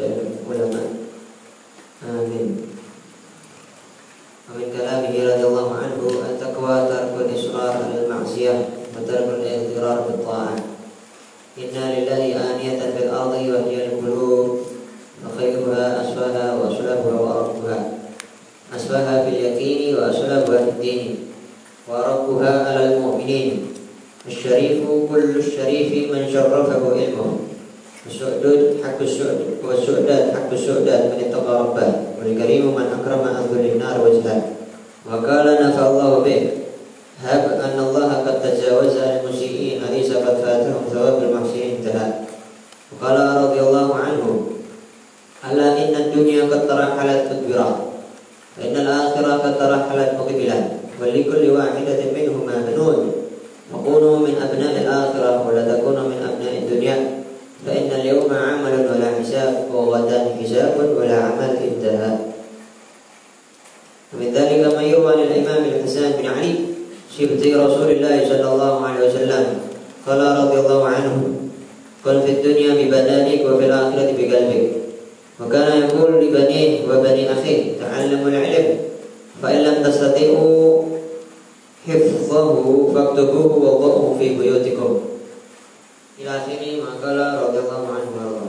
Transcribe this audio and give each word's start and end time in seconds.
ulama. 0.00 0.82
Amin. 2.02 2.74
ومن 4.44 4.76
كلامه 4.76 5.08
رضي 5.08 5.44
الله 5.46 5.68
عنه 5.74 6.00
التقوى 6.30 6.74
ترك 6.88 7.12
الإصرار 7.20 7.70
على 7.70 8.04
المعصية 8.04 8.68
وترك 8.92 9.28
الاغترار 9.40 10.00
بالطاعة 10.00 10.56
إنا 11.58 11.84
لله 11.94 12.22
آنية 12.36 12.80
في 12.92 13.04
الأرض 13.04 13.32
وهي 13.32 13.86
القلوب 13.86 14.58
وخيرها 15.24 15.84
أسواها 16.02 16.54
وأسلبها 16.54 17.20
وأرقها 17.20 17.78
أسواها 18.76 19.24
في 19.24 19.28
اليقين 19.28 19.96
وأسلبها 19.96 20.64
في 20.64 20.70
الدين 20.70 21.16
وأرقها 21.88 22.68
على 22.68 22.94
المؤمنين 22.94 23.66
الشريف 24.26 24.82
كل 25.10 25.36
الشريف 25.36 26.12
من 26.12 26.32
شرفه 26.32 26.92
علمه 26.92 27.43
Su'dud 28.04 28.84
hakku 28.84 29.08
su'd 29.08 29.64
Wa 29.64 29.72
su'dat 29.72 30.36
hakku 30.36 30.52
su'dat 30.52 31.16
Manitaqa 31.16 31.72
rabbah 31.72 32.20
Wal 32.20 32.36
karimu 32.36 32.76
man 32.76 32.92
akrama 32.92 33.32
azulin 33.40 33.80
nar 33.80 33.96
wajhah 33.96 34.44
Wa 35.08 35.24
kala 35.24 35.56
nafa'allahu 35.56 36.20
bih 36.20 36.68
Hab 37.24 37.48
anna 37.56 37.80
Allah 37.80 38.20
qad 38.28 38.44
tajawaza 38.44 39.00
al 39.08 39.18
musii'in 39.24 39.80
Alisa 39.80 40.20
qad 40.20 40.36
fatahum 40.36 40.84
thawab 40.92 41.24
al 41.24 41.32
mahsiin 41.32 41.80
tahat 41.80 42.28
Wa 42.92 43.08
kala 43.08 43.48
radiyallahu 43.48 43.96
anhu 43.96 44.60
Ala 45.40 45.72
inna 45.80 46.12
dunya 46.12 46.44
Wa 46.44 46.60
inna 48.60 48.80
al-akhirah 48.84 49.40
Wa 49.40 51.08
likulli 51.08 51.48
wahidatin 51.56 52.12
Wa 52.12 53.80
kunu 53.80 54.28
min 54.28 54.36
akhirah 54.36 55.40
Wa 55.40 56.04
min 56.04 56.20
dunya' 56.68 57.13
فإن 57.66 58.00
اليوم 58.00 58.28
عمل 58.34 58.74
ولا 58.90 59.08
حساب 59.20 59.68
وغدا 59.74 60.36
حساب 60.42 60.74
ولا 60.98 61.16
عمل 61.16 61.56
إنتهى. 61.56 62.12
ومن 64.14 64.28
ذلك 64.34 64.74
ما 64.74 64.82
يروى 64.82 65.12
عن 65.12 65.18
الإمام 65.18 65.64
الحسن 65.64 66.10
بن 66.10 66.26
علي 66.26 66.54
شبت 67.18 67.42
رسول 67.46 67.90
الله 67.90 68.28
صلى 68.28 68.52
الله 68.52 68.86
عليه 68.86 69.08
وسلم 69.08 69.44
قال 70.06 70.20
رضي 70.20 70.58
الله 70.60 70.88
عنه 70.88 71.14
قل 72.04 72.20
في 72.22 72.30
الدنيا 72.30 72.72
ببدانك 72.74 73.40
وفي 73.46 73.64
الآخرة 73.66 74.08
بقلبك 74.18 74.70
وكان 75.40 75.82
يقول 75.82 76.24
لبنيه 76.24 76.70
وبني 76.90 77.32
أخيه 77.32 77.62
تعلموا 77.80 78.28
العلم 78.28 78.78
فإن 79.42 79.58
لم 79.58 79.82
تستطيعوا 79.82 80.82
حفظه 81.88 82.54
فاكتبوه 82.94 83.52
وضعوه 83.56 84.16
في 84.18 84.28
بيوتكم. 84.38 85.00
ila 86.24 86.40
akhiri 86.40 86.80
makalah 86.80 87.36
radhiyallahu 87.36 87.84
anhu 87.84 88.16
warḍah. 88.16 88.48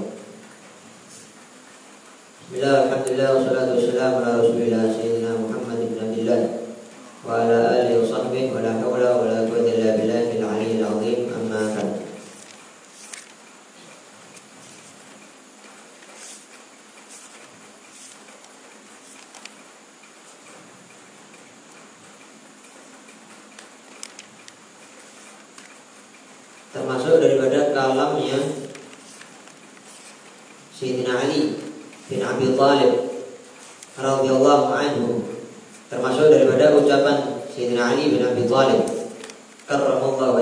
Bismillahirrahmanirrahim. 2.48 2.88
Alhamdulillah 2.88 3.30
wassalatu 3.36 3.72
wassalamu 3.76 4.16
ala 4.24 4.40
rasulillah 4.40 4.84
sayyidina 4.96 5.35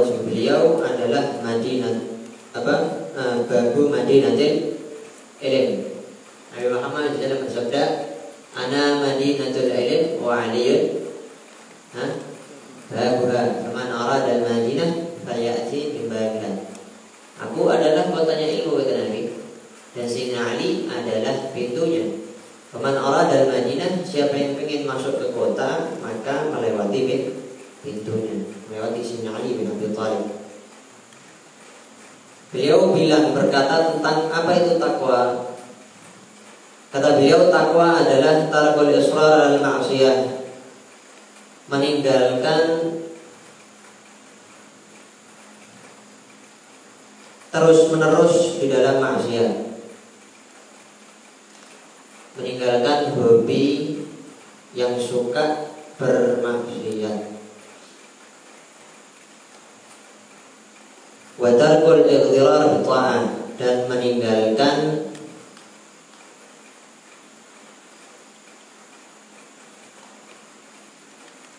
wajh 0.03 0.27
beliau 0.27 0.83
adalah 0.83 1.39
Madinah 1.39 1.95
apa 2.51 2.75
uh, 3.15 3.47
babu 3.47 3.87
Madinatil 3.87 4.75
ilm 5.39 5.71
Nabi 6.51 6.67
Muhammad 6.67 7.15
SAW 7.15 7.47
bersabda 7.47 7.83
ana 8.51 8.99
Madinatul 8.99 9.71
ilm 9.71 10.19
wa 10.19 10.43
aliyun. 10.43 11.07
Ha 11.95 12.05
babuha 12.91 13.63
faman 13.63 13.89
arada 13.89 14.43
al-Madinah 14.43 15.23
fayati 15.23 15.95
bimbabiha. 15.97 16.51
Aku 17.47 17.65
adalah 17.71 18.11
kotanya 18.11 18.45
ilmu 18.59 18.83
kata 18.83 19.07
Nabi. 19.07 19.33
Dan 19.95 20.05
Sayyidina 20.05 20.53
Ali 20.53 20.85
adalah 20.85 21.49
pintunya. 21.55 22.27
Faman 22.75 22.99
arada 22.99 23.47
al-Madinah 23.47 24.03
siapa 24.03 24.35
yang 24.35 24.59
ingin 24.59 24.83
masuk 24.83 25.15
ke 25.17 25.27
kota 25.31 25.95
maka 26.03 26.51
melewati 26.51 27.33
pintunya, 27.81 28.42
melewati 28.69 29.01
Sayyidina 29.03 29.35
Ali 29.35 29.59
bin 29.59 29.67
Abi 29.71 29.87
Thalib. 29.91 30.25
Beliau 32.53 32.93
bilang 32.93 33.33
berkata 33.33 33.95
tentang 33.95 34.29
apa 34.29 34.51
itu 34.53 34.77
takwa. 34.77 35.51
Kata 36.93 37.17
beliau 37.17 37.49
takwa 37.49 37.97
adalah 37.97 38.47
tarkul 38.53 38.93
israr 38.93 39.51
al 39.51 39.57
ma'siyah. 39.57 40.45
Meninggalkan 41.67 42.65
terus 47.53 47.85
menerus 47.93 48.57
di 48.57 48.65
dalam 48.65 48.97
maksiat 48.97 49.51
meninggalkan 52.33 53.13
hobi 53.13 53.93
yang 54.73 54.97
suka 54.97 55.69
bermaksiat 56.01 57.32
wadarkul 61.43 62.07
ikhtirar 62.07 62.79
ta'ah 62.87 63.19
dan 63.59 63.75
meninggalkan 63.91 65.11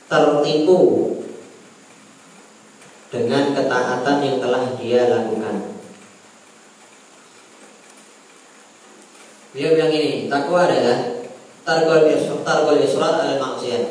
tertipu 0.09 0.81
dengan 3.13 3.53
ketaatan 3.53 4.17
yang 4.25 4.37
telah 4.41 4.65
dia 4.81 5.13
lakukan. 5.13 5.77
Beliau 9.53 9.71
bilang 9.79 9.93
ini, 9.93 10.27
takwa 10.33 10.67
adalah 10.67 10.99
targol 11.63 12.11
targol 12.43 12.81
israt 12.81 13.17
al 13.21 13.37
maksiat. 13.39 13.85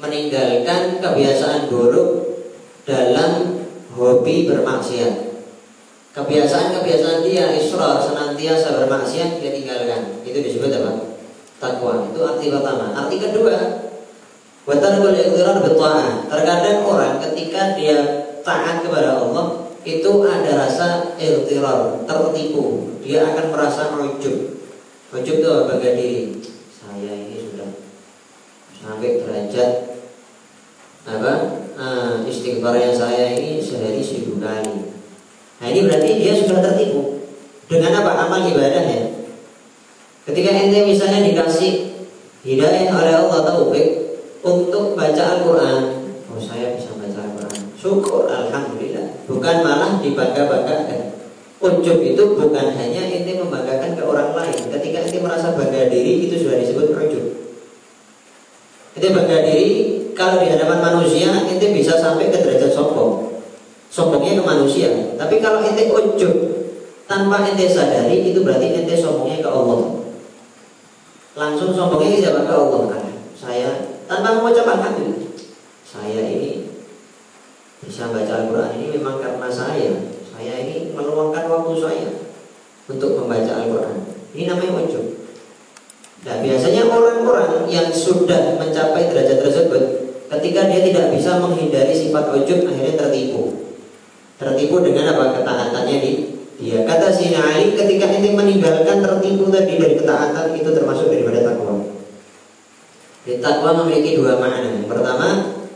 Meninggalkan 0.00 0.96
kebiasaan 0.96 1.68
buruk 1.68 2.40
dalam 2.88 3.59
hobi 3.94 4.50
bermaksiat. 4.50 5.14
Kebiasaan-kebiasaan 6.10 7.22
dia 7.22 7.54
israr 7.54 8.02
senantiasa 8.02 8.82
bermaksiat 8.82 9.38
dia 9.38 9.50
tinggalkan. 9.54 10.22
Itu 10.26 10.42
disebut 10.42 10.70
apa? 10.82 10.92
Takwa. 11.62 12.10
Itu 12.10 12.18
arti 12.26 12.50
pertama. 12.50 12.90
Arti 12.98 13.16
kedua, 13.22 13.54
Watarkul 14.68 15.16
iqtirar 15.16 15.58
berta'ah 15.64 16.28
Terkadang 16.28 16.84
orang 16.84 17.16
ketika 17.18 17.74
dia 17.74 18.28
taat 18.44 18.84
kepada 18.84 19.16
Allah 19.18 19.72
Itu 19.82 20.20
ada 20.22 20.68
rasa 20.68 21.16
iqtirar 21.16 22.04
Tertipu 22.04 22.94
Dia 23.00 23.32
akan 23.32 23.50
merasa 23.50 23.96
ujub 23.96 24.60
Ujub 25.10 25.36
itu 25.40 25.50
bagi 25.64 25.90
diri 25.96 26.24
Saya 26.68 27.12
ini 27.16 27.36
sudah 27.40 27.70
Sampai 28.76 29.18
derajat 29.24 29.70
Apa 31.08 31.59
nah, 31.80 32.20
Istighfarnya 32.28 32.92
saya 32.92 33.32
ini 33.32 33.56
sehari 33.64 34.04
seribu 34.04 34.36
kali 34.36 34.92
Nah 35.60 35.66
ini 35.68 35.84
berarti 35.84 36.16
dia 36.16 36.32
sudah 36.32 36.64
tertipu. 36.64 37.20
Dengan 37.68 38.00
apa? 38.04 38.28
Amal 38.28 38.48
ibadahnya 38.48 39.12
Ketika 40.28 40.50
ente 40.52 40.84
misalnya 40.84 41.24
dikasih 41.24 41.90
Hidayah 42.40 42.88
oleh 42.96 43.12
Allah 43.12 43.40
taufik 43.44 44.00
untuk 44.40 44.96
baca 44.96 45.22
Al-Quran. 45.36 45.82
Oh 46.32 46.40
saya 46.40 46.72
bisa 46.72 46.96
baca 46.96 47.20
Al-Quran. 47.20 47.60
Syukur 47.76 48.32
Alhamdulillah. 48.32 49.28
Bukan 49.28 49.56
malah 49.60 50.00
dibangga-banggakan. 50.00 51.20
Ujub 51.60 52.00
itu 52.00 52.22
bukan 52.40 52.72
hanya 52.72 53.04
inti 53.04 53.36
membanggakan 53.36 53.92
ke 53.92 54.00
orang 54.00 54.32
lain. 54.32 54.72
Ketika 54.72 55.04
inti 55.04 55.20
merasa 55.20 55.52
bangga 55.52 55.92
diri 55.92 56.24
Itu 56.24 56.40
sudah 56.40 56.56
disebut 56.64 56.96
ujub. 56.96 57.24
Inti 58.96 59.08
bangga 59.12 59.38
diri 59.44 59.89
Kalau 60.20 60.36
di 60.36 60.52
hadapan 60.52 60.84
manusia 60.84 61.32
Inti 61.48 61.72
bisa 61.72 61.96
sampai 61.96 62.28
ke 62.28 62.44
derajat 62.44 62.76
sombong. 62.76 63.40
Sombongnya 63.88 64.36
ke 64.36 64.44
manusia. 64.44 65.16
Tapi 65.16 65.40
kalau 65.40 65.64
inti 65.64 65.88
ujub 65.88 66.34
Tanpa 67.08 67.40
inti 67.48 67.64
sadari 67.64 68.28
Itu 68.28 68.44
berarti 68.44 68.84
inti 68.84 69.00
sombongnya 69.00 69.40
ke 69.40 69.48
Allah. 69.48 70.04
Langsung 71.40 71.72
sombongnya 71.72 72.20
siapa 72.20 72.44
ke 72.44 72.52
Allah. 72.52 72.80
Kan 72.92 73.04
Saya 73.32 73.70
tanpa 74.10 74.42
mengucap 74.42 74.66
alhamdulillah 74.66 75.30
saya 75.90 76.22
ini 76.22 76.70
bisa 77.82 78.14
baca 78.14 78.30
Al-Quran 78.30 78.78
ini 78.78 78.86
memang 78.98 79.18
karena 79.18 79.50
saya. 79.50 79.90
Saya 80.22 80.54
ini 80.62 80.94
meluangkan 80.94 81.50
waktu 81.50 81.74
saya 81.82 82.10
untuk 82.86 83.18
membaca 83.18 83.50
Al-Quran. 83.58 83.98
Ini 84.30 84.46
namanya 84.46 84.86
ujub. 84.86 85.06
Nah 86.22 86.36
biasanya 86.38 86.86
orang-orang 86.86 87.66
yang 87.66 87.90
sudah 87.90 88.54
mencapai 88.54 89.10
derajat 89.10 89.42
tersebut 89.42 90.09
Ketika 90.30 90.70
dia 90.70 90.80
tidak 90.86 91.06
bisa 91.10 91.42
menghindari 91.42 91.90
sifat 91.90 92.30
ujub 92.30 92.70
Akhirnya 92.70 92.94
tertipu 92.94 93.66
Tertipu 94.38 94.76
dengan 94.80 95.14
apa? 95.14 95.42
Ketaatannya 95.42 95.96
di 95.98 96.12
dia 96.60 96.86
Kata 96.86 97.10
si 97.10 97.34
Ali 97.34 97.74
ketika 97.74 98.06
ini 98.08 98.36
meninggalkan 98.36 99.02
tertipu 99.02 99.50
tadi 99.50 99.80
dari 99.80 99.94
ketaatan 99.98 100.54
Itu 100.54 100.70
termasuk 100.70 101.10
daripada 101.10 101.50
takwa 101.50 101.82
Jadi 103.26 103.42
takwa 103.42 103.70
memiliki 103.84 104.20
dua 104.20 104.38
makna 104.38 104.86
pertama 104.86 105.28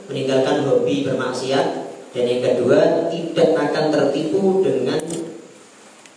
meninggalkan 0.07 0.65
hobi 0.69 1.05
bermaksiat 1.09 1.67
Dan 2.15 2.25
yang 2.31 2.41
kedua 2.41 3.11
tidak 3.11 3.49
akan 3.59 3.85
tertipu 3.91 4.63
dengan 4.63 5.03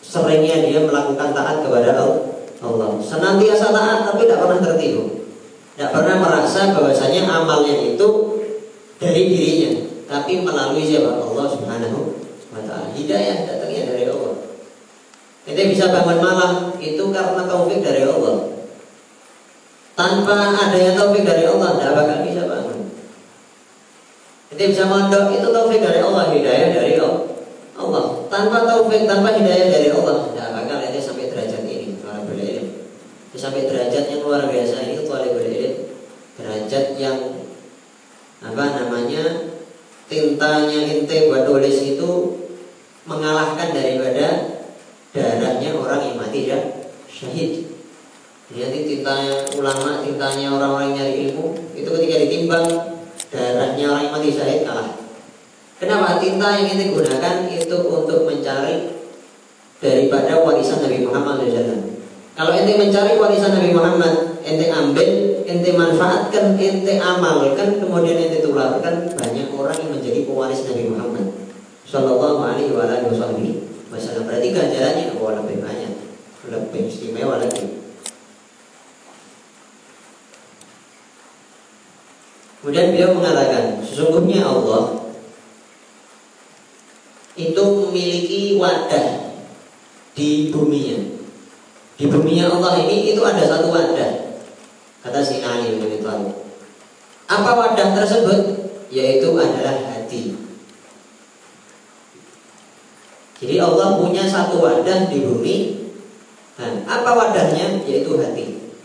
Seringnya 0.04 0.63
dia 0.63 0.80
melakukan 0.86 1.36
taat 1.36 1.66
kepada 1.66 1.92
Allah 1.98 2.38
Allah. 2.62 2.98
Senantiasa 3.01 3.69
taat 3.69 4.00
tapi 4.10 4.25
tidak 4.25 4.42
pernah 4.45 4.60
tertipu. 4.62 5.30
Tidak 5.78 5.94
pernah 5.94 6.16
merasa 6.18 6.74
bahwasanya 6.74 7.30
amalnya 7.30 7.75
itu 7.94 8.07
dari 8.98 9.22
dirinya, 9.30 9.72
tapi 10.10 10.42
melalui 10.42 10.84
siapa? 10.86 11.22
Allah 11.22 11.46
Subhanahu 11.50 12.00
wa 12.54 12.62
taala. 12.66 12.94
Hidayah 12.94 13.46
datangnya 13.46 13.94
dari 13.94 14.04
Allah. 14.10 14.34
Kita 15.48 15.62
bisa 15.72 15.86
bangun 15.94 16.20
malam 16.20 16.54
itu 16.82 17.04
karena 17.14 17.44
taufik 17.48 17.80
dari 17.80 18.04
Allah. 18.04 18.52
Tanpa 19.98 20.54
adanya 20.54 20.94
taufik 20.94 21.24
dari 21.26 21.48
Allah, 21.48 21.78
tidak 21.78 21.94
bakal 21.98 22.18
bisa 22.28 22.44
bangun. 22.46 22.80
Kita 24.54 24.64
bisa 24.70 24.84
mondok 24.86 25.34
itu 25.34 25.48
taufik 25.50 25.80
dari 25.82 26.00
Allah, 26.04 26.24
hidayah 26.36 26.70
dari 26.76 26.94
Allah. 26.98 28.06
Tanpa 28.28 28.68
taufik, 28.68 29.08
tanpa 29.08 29.34
hidayah 29.34 29.68
dari 29.72 29.90
Allah, 29.90 30.30
tidak 30.36 30.50
bakal 30.52 30.78
itu 30.84 31.00
sampai 31.00 31.32
derajat 31.32 31.68
sampai 33.38 33.70
derajat 33.70 34.10
yang 34.10 34.22
luar 34.26 34.50
biasa 34.50 34.76
ini 34.82 35.06
talibul 35.06 35.46
ilm 35.46 35.74
derajat 36.42 36.86
yang 36.98 37.18
apa 38.42 38.66
namanya 38.82 39.24
tintanya 40.07 40.80
ente 40.88 41.27
buat 41.27 41.44
tulis 41.44 41.77
itu 41.83 42.12
mengalahkan 43.07 43.71
daripada 43.71 44.59
darahnya 45.12 45.69
orang 45.75 46.01
yang 46.04 46.18
mati 46.19 46.51
ya. 46.51 46.59
Syahid. 47.07 47.68
Jadi 48.48 48.77
tintanya 48.88 49.44
ulama 49.59 50.00
tintanya 50.04 50.56
orang-orang 50.56 50.95
yang 50.95 50.98
nyari 51.04 51.13
ilmu 51.27 51.45
itu 51.75 51.88
ketika 51.88 52.15
ditimbang 52.24 52.68
darahnya 53.27 53.86
orang 53.92 54.04
yang 54.07 54.13
mati 54.15 54.30
syahid 54.31 54.63
kalah. 54.63 54.95
Kenapa? 55.77 56.18
Tinta 56.18 56.57
yang 56.57 56.68
ente 56.74 56.89
gunakan 56.89 57.36
itu 57.51 57.77
untuk 57.86 58.25
mencari 58.25 58.98
daripada 59.77 60.42
warisan 60.42 60.81
Nabi 60.81 61.06
Muhammad 61.06 61.45
SAW 61.45 61.98
kalau 62.38 62.53
ente 62.53 62.77
mencari 62.77 63.18
warisan 63.18 63.50
Nabi 63.50 63.74
Muhammad, 63.74 64.45
ente 64.45 64.69
ambil, 64.69 65.37
ente 65.48 65.72
manfaatkan, 65.72 66.60
ente 66.60 66.94
amalkan, 67.00 67.80
kemudian 67.80 68.20
ente 68.20 68.44
tularkan 68.44 69.16
banyak 69.16 69.48
orang 69.56 69.78
yang 69.80 69.92
menjadi 69.96 70.20
pewaris 70.28 70.68
Nabi 70.68 70.92
Muhammad. 70.92 71.26
Shallallahu 71.88 72.44
Alaihi 72.44 72.76
Wasallam. 72.76 74.28
Berarti 74.28 74.52
ganjarannya 74.52 75.16
oh, 75.16 75.32
lebih 75.32 75.64
banyak, 75.64 75.94
lebih 76.52 76.92
istimewa 76.92 77.40
lagi. 77.40 77.80
Kemudian 82.60 82.92
beliau 82.92 83.16
mengatakan, 83.16 83.80
sesungguhnya 83.80 84.44
Allah 84.44 85.08
itu 87.40 87.64
memiliki 87.64 88.60
wadah 88.60 89.32
di 90.12 90.52
buminya. 90.52 91.00
Di 91.96 92.06
bumi 92.12 92.44
Allah 92.44 92.84
ini 92.84 93.16
itu 93.16 93.22
ada 93.24 93.48
satu 93.48 93.72
wadah. 93.72 94.17
Kata 95.07 95.24
si 95.24 95.39
Ali 95.39 95.80
bin 95.80 95.88
Abi 95.88 96.04
Apa 97.31 97.51
wadah 97.56 97.95
tersebut? 97.95 98.59
Yaitu 98.92 99.31
adalah 99.39 99.80
hati. 99.88 100.36
Jadi 103.39 103.56
Allah 103.56 104.04
punya 104.04 104.27
satu 104.27 104.59
wadah 104.59 105.07
di 105.07 105.24
bumi. 105.24 105.56
Dan 106.59 106.83
apa 106.83 107.07
wadahnya? 107.15 107.88
Yaitu 107.88 108.19
hati. 108.19 108.75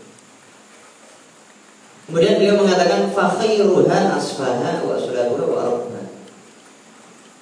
Kemudian 2.07 2.39
beliau 2.39 2.63
mengatakan 2.63 3.11
fakhairuha 3.11 4.15
asfaha 4.15 4.79
wa 4.79 4.95
sulabuha 4.95 5.43
wa 5.43 5.99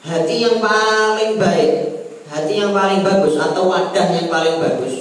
Hati 0.01 0.35
yang 0.41 0.57
paling 0.57 1.37
baik, 1.37 1.71
hati 2.25 2.57
yang 2.57 2.73
paling 2.73 3.05
bagus 3.05 3.37
atau 3.37 3.69
wadah 3.69 4.07
yang 4.09 4.25
paling 4.33 4.57
bagus 4.57 5.00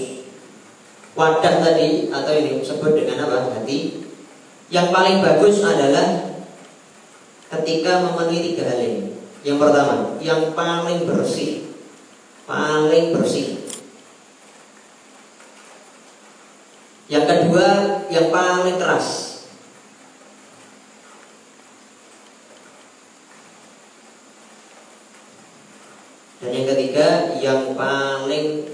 wadah 1.21 1.55
tadi 1.61 2.09
atau 2.09 2.33
ini 2.33 2.65
disebut 2.65 2.97
dengan 2.97 3.29
apa? 3.29 3.61
Hati. 3.61 4.09
Yang 4.73 4.89
paling 4.89 5.21
bagus 5.21 5.61
adalah 5.61 6.41
ketika 7.59 8.09
memenuhi 8.09 8.57
tiga 8.57 8.65
hal 8.73 8.81
ini. 8.81 9.13
Yang 9.45 9.57
pertama 9.61 10.17
yang 10.25 10.57
paling 10.57 11.05
bersih. 11.05 11.77
Paling 12.49 13.13
bersih. 13.13 13.61
Yang 17.13 17.25
kedua 17.29 17.69
yang 18.09 18.33
paling 18.33 18.81
keras. 18.81 19.09
Dan 26.41 26.57
yang 26.57 26.67
ketiga 26.73 27.37
yang 27.37 27.77
paling 27.77 28.65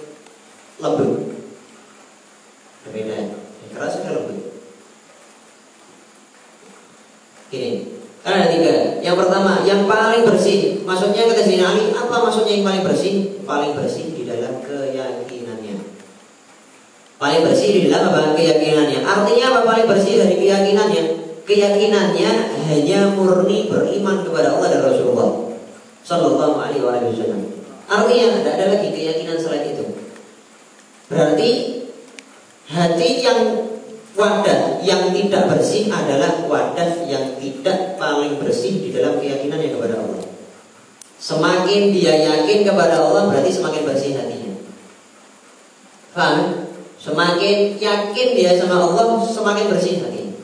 lembut 0.78 1.35
berbeda 2.86 3.14
yang 3.18 3.70
keras 3.74 3.98
kan 4.00 4.14
lembut? 4.14 4.56
Kan 8.26 8.42
ada 8.42 8.50
tiga. 8.50 8.74
Yang 9.06 9.16
pertama 9.22 9.62
yang 9.62 9.86
paling 9.86 10.26
bersih. 10.26 10.82
Maksudnya 10.82 11.30
kata 11.30 11.46
sini 11.46 11.62
Ali 11.62 11.94
apa 11.94 12.10
maksudnya 12.10 12.58
yang 12.58 12.66
paling 12.66 12.82
bersih? 12.82 13.14
Paling 13.46 13.78
bersih 13.78 14.10
di 14.10 14.26
dalam 14.26 14.58
keyakinannya. 14.66 15.78
Paling 17.22 17.40
bersih 17.46 17.68
di 17.70 17.80
dalam 17.86 18.10
apa? 18.10 18.34
Keyakinannya. 18.34 19.06
Artinya 19.06 19.44
apa 19.54 19.60
paling 19.62 19.86
bersih 19.86 20.18
dari 20.18 20.34
keyakinannya? 20.42 21.02
Keyakinannya 21.46 22.30
hanya 22.66 23.14
murni 23.14 23.70
beriman 23.70 24.26
kepada 24.26 24.58
Allah 24.58 24.68
dan 24.74 24.82
Rasulullah. 24.82 25.30
Sallallahu 26.02 26.58
Alaihi 26.58 26.82
Wasallam. 26.82 27.46
Artinya 27.86 28.42
tidak 28.42 28.52
ada 28.58 28.66
lagi 28.74 28.88
keyakinan 28.90 29.38
selain 29.38 29.70
itu. 29.70 29.86
Berarti 31.06 31.50
Hati 32.66 33.22
yang 33.22 33.40
wadah 34.18 34.82
yang 34.82 35.14
tidak 35.14 35.46
bersih 35.52 35.86
adalah 35.86 36.42
wadah 36.50 37.06
yang 37.06 37.38
tidak 37.38 37.94
paling 37.94 38.42
bersih 38.42 38.82
di 38.82 38.90
dalam 38.90 39.22
keyakinan 39.22 39.62
yang 39.62 39.78
kepada 39.78 40.02
Allah. 40.02 40.24
Semakin 41.16 41.94
dia 41.94 42.14
yakin 42.26 42.66
kepada 42.66 42.98
Allah 42.98 43.30
berarti 43.30 43.50
semakin 43.54 43.82
bersih 43.86 44.18
hatinya. 44.18 44.52
Faham? 46.10 46.66
Semakin 46.98 47.78
yakin 47.78 48.28
dia 48.34 48.58
sama 48.58 48.82
Allah 48.82 49.22
semakin 49.22 49.70
bersih 49.70 50.02
hatinya. 50.02 50.34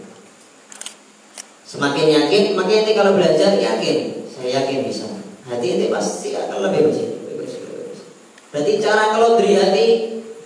Semakin 1.66 2.06
yakin, 2.06 2.52
makanya 2.52 2.84
nanti 2.84 2.92
kalau 2.92 3.12
belajar 3.16 3.56
yakin, 3.56 4.28
saya 4.28 4.60
yakin 4.60 4.84
bisa. 4.84 5.08
Hati 5.48 5.66
ini 5.80 5.86
pasti 5.88 6.36
akan 6.36 6.68
lebih 6.68 6.92
bersih. 6.92 7.08
Lebih 7.24 7.36
bersih, 7.40 7.58
lebih 7.64 7.84
bersih. 7.88 8.06
Berarti 8.52 8.72
cara 8.84 9.02
kalau 9.16 9.40
dari 9.40 9.56
hati 9.56 9.86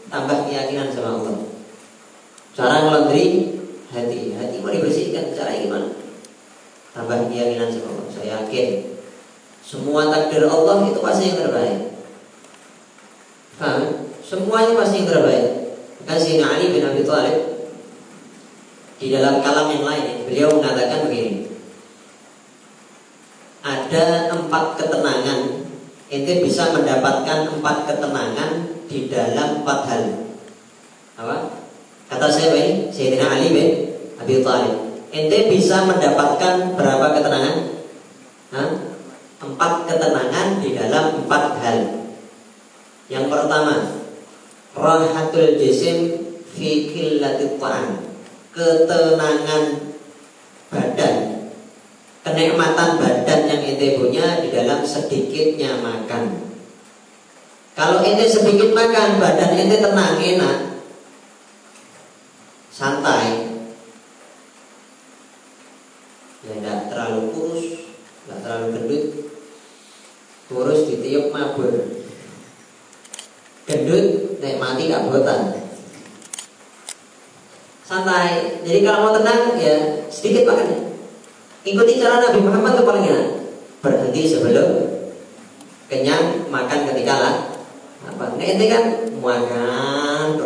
tambah 0.06 0.46
keyakinan 0.46 0.94
sama 0.94 1.18
Allah. 1.18 1.45
Cara 2.56 2.88
melaundry 2.88 3.52
hati. 3.92 4.32
Hati 4.32 4.56
mau 4.64 4.72
dibersihkan. 4.72 5.36
Cara 5.36 5.52
gimana? 5.60 5.92
Tambah 6.96 7.28
keyakinan 7.28 7.68
sama 7.68 7.92
Allah. 7.92 8.08
Saya 8.08 8.26
yakin 8.40 8.96
semua 9.60 10.08
takdir 10.08 10.48
Allah 10.48 10.88
itu 10.88 11.00
pasti 11.04 11.28
yang 11.28 11.44
terbaik. 11.44 11.78
Semuanya 14.24 14.72
pasti 14.74 15.04
yang 15.04 15.10
terbaik. 15.12 15.46
Kasih 16.06 16.38
Ali 16.40 16.70
bin 16.72 16.86
Abi 16.86 17.02
Thalib 17.02 17.36
di 18.96 19.12
dalam 19.12 19.44
kalam 19.44 19.68
yang 19.74 19.84
lain 19.84 20.24
beliau 20.24 20.56
mengatakan 20.56 21.10
begini. 21.10 21.50
Ada 23.60 24.32
empat 24.32 24.80
ketenangan. 24.80 25.40
Ente 26.06 26.32
bisa 26.46 26.70
mendapatkan 26.70 27.50
empat 27.58 27.76
ketenangan 27.90 28.50
di 28.86 29.10
dalam 29.10 29.60
empat 29.60 29.78
hal. 29.90 30.02
Apa? 31.18 31.65
Kata 32.06 32.30
saya 32.30 32.54
ini, 32.54 32.86
Sayyidina 32.94 33.26
Ali 33.26 33.48
bin 33.50 33.68
Abi 34.22 34.38
Thalib. 34.38 34.74
Ente 35.10 35.50
bisa 35.50 35.82
mendapatkan 35.82 36.78
berapa 36.78 37.06
ketenangan? 37.18 37.56
Hah? 38.54 38.70
Empat 39.42 39.72
ketenangan 39.90 40.62
di 40.62 40.78
dalam 40.78 41.24
empat 41.24 41.44
hal. 41.62 41.78
Yang 43.10 43.26
pertama, 43.26 43.74
rahatul 44.74 45.58
jisim 45.58 46.14
fi 46.54 46.94
qillatit 46.94 47.58
Ketenangan 48.54 49.62
badan. 50.70 51.16
Kenikmatan 52.22 52.90
badan 53.02 53.40
yang 53.50 53.60
ente 53.66 53.98
punya 53.98 54.40
di 54.42 54.48
dalam 54.54 54.86
sedikitnya 54.86 55.82
makan. 55.82 56.54
Kalau 57.74 57.98
ente 58.00 58.30
sedikit 58.30 58.72
makan, 58.72 59.18
badan 59.18 59.50
ente 59.58 59.76
tenang, 59.82 60.16
enak 60.22 60.75
santai. 62.76 63.56
Ya 66.44 66.52
tidak 66.60 66.92
terlalu 66.92 67.32
kurus 67.32 67.64
tidak 67.96 68.38
terlalu 68.44 68.66
gendut. 68.76 69.04
Kurus 70.52 70.80
ditiup 70.92 71.32
mabur. 71.32 71.72
Gendut 73.64 74.36
naik 74.44 74.60
mati 74.60 74.92
kabotan 74.92 75.40
santai. 77.88 78.60
Jadi 78.60 78.84
kalau 78.84 79.08
mau 79.08 79.12
tenang 79.16 79.56
ya 79.56 80.04
sedikit 80.12 80.44
makannya 80.44 80.92
ikuti 81.66 81.98
cara 81.98 82.22
Nabi 82.22 82.38
Muhammad 82.44 82.78
itu 82.78 82.84
paling 82.84 83.04
enak. 83.08 83.26
Berhenti 83.82 84.22
sebelum 84.28 84.70
kenyang 85.88 86.46
makan 86.52 86.78
ketika 86.92 87.14
lah. 87.18 87.36
Apa? 88.06 88.38
Nah, 88.38 88.46
ini 88.46 88.66
kan 88.70 88.84
makan 89.18 90.38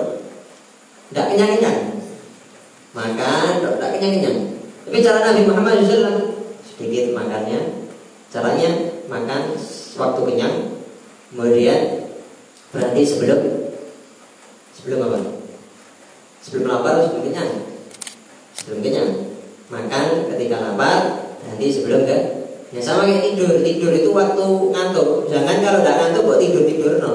tidak 1.10 1.26
kenyang 1.34 1.50
kenyang 1.58 1.89
makan 2.90 3.62
tidak 3.62 3.90
kenyang 3.97 4.14
kenyang 4.18 4.38
tapi 4.90 5.06
cara 5.06 5.23
Nabi 5.23 5.47
Muhammad 5.47 5.87
SAW 5.87 6.35
sedikit 6.66 7.14
makannya, 7.14 7.87
caranya 8.26 8.70
makan 9.06 9.54
waktu 9.94 10.20
kenyang, 10.26 10.54
kemudian 11.30 12.11
berhenti 12.75 13.06
sebelum 13.06 13.70
sebelum 14.75 15.06
apa? 15.06 15.18
Sebelum 16.42 16.66
lapar, 16.66 17.06
sebelum 17.06 17.23
kenyang. 17.30 17.50
Sebelum 18.59 18.82
kenyang. 18.82 19.11
Makan 19.70 20.26
ketika 20.35 20.59
lapar, 20.59 20.99
berhenti 21.38 21.70
sebelum 21.70 22.02
ke 22.02 22.18
Ya 22.70 22.78
sama 22.78 23.02
kayak 23.02 23.35
tidur, 23.35 23.62
tidur 23.66 23.90
itu 23.94 24.11
waktu 24.14 24.47
ngantuk. 24.70 25.26
Jangan 25.30 25.59
kalau 25.59 25.82
tidak 25.82 25.97
ngantuk 26.02 26.23
kok 26.23 26.38
tidur 26.42 26.62
tidur 26.66 26.92
no. 26.99 27.12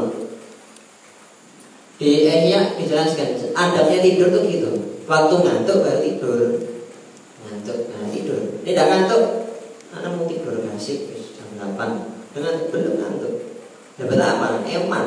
Di 1.96 2.28
Ehya 2.28 2.76
dijelaskan, 2.76 3.56
adabnya 3.56 4.00
tidur 4.04 4.32
tuh 4.32 4.44
gitu. 4.48 4.95
Waktu 5.06 5.36
ngantuk 5.38 5.78
baru 5.86 6.00
tidur. 6.02 6.42
Ngantuk 7.46 7.78
nah 7.94 8.10
tidur. 8.10 8.42
Ini 8.66 8.74
tidak 8.74 8.88
ngantuk. 8.90 9.24
Anak 9.94 10.12
mau 10.18 10.26
tidur 10.26 10.66
asik 10.76 11.14
jam 11.38 11.48
8 11.78 12.34
dengan 12.34 12.56
belum 12.74 12.94
ngantuk. 12.98 13.34
Dapat 14.02 14.20
apa? 14.20 14.48
Eman. 14.66 15.06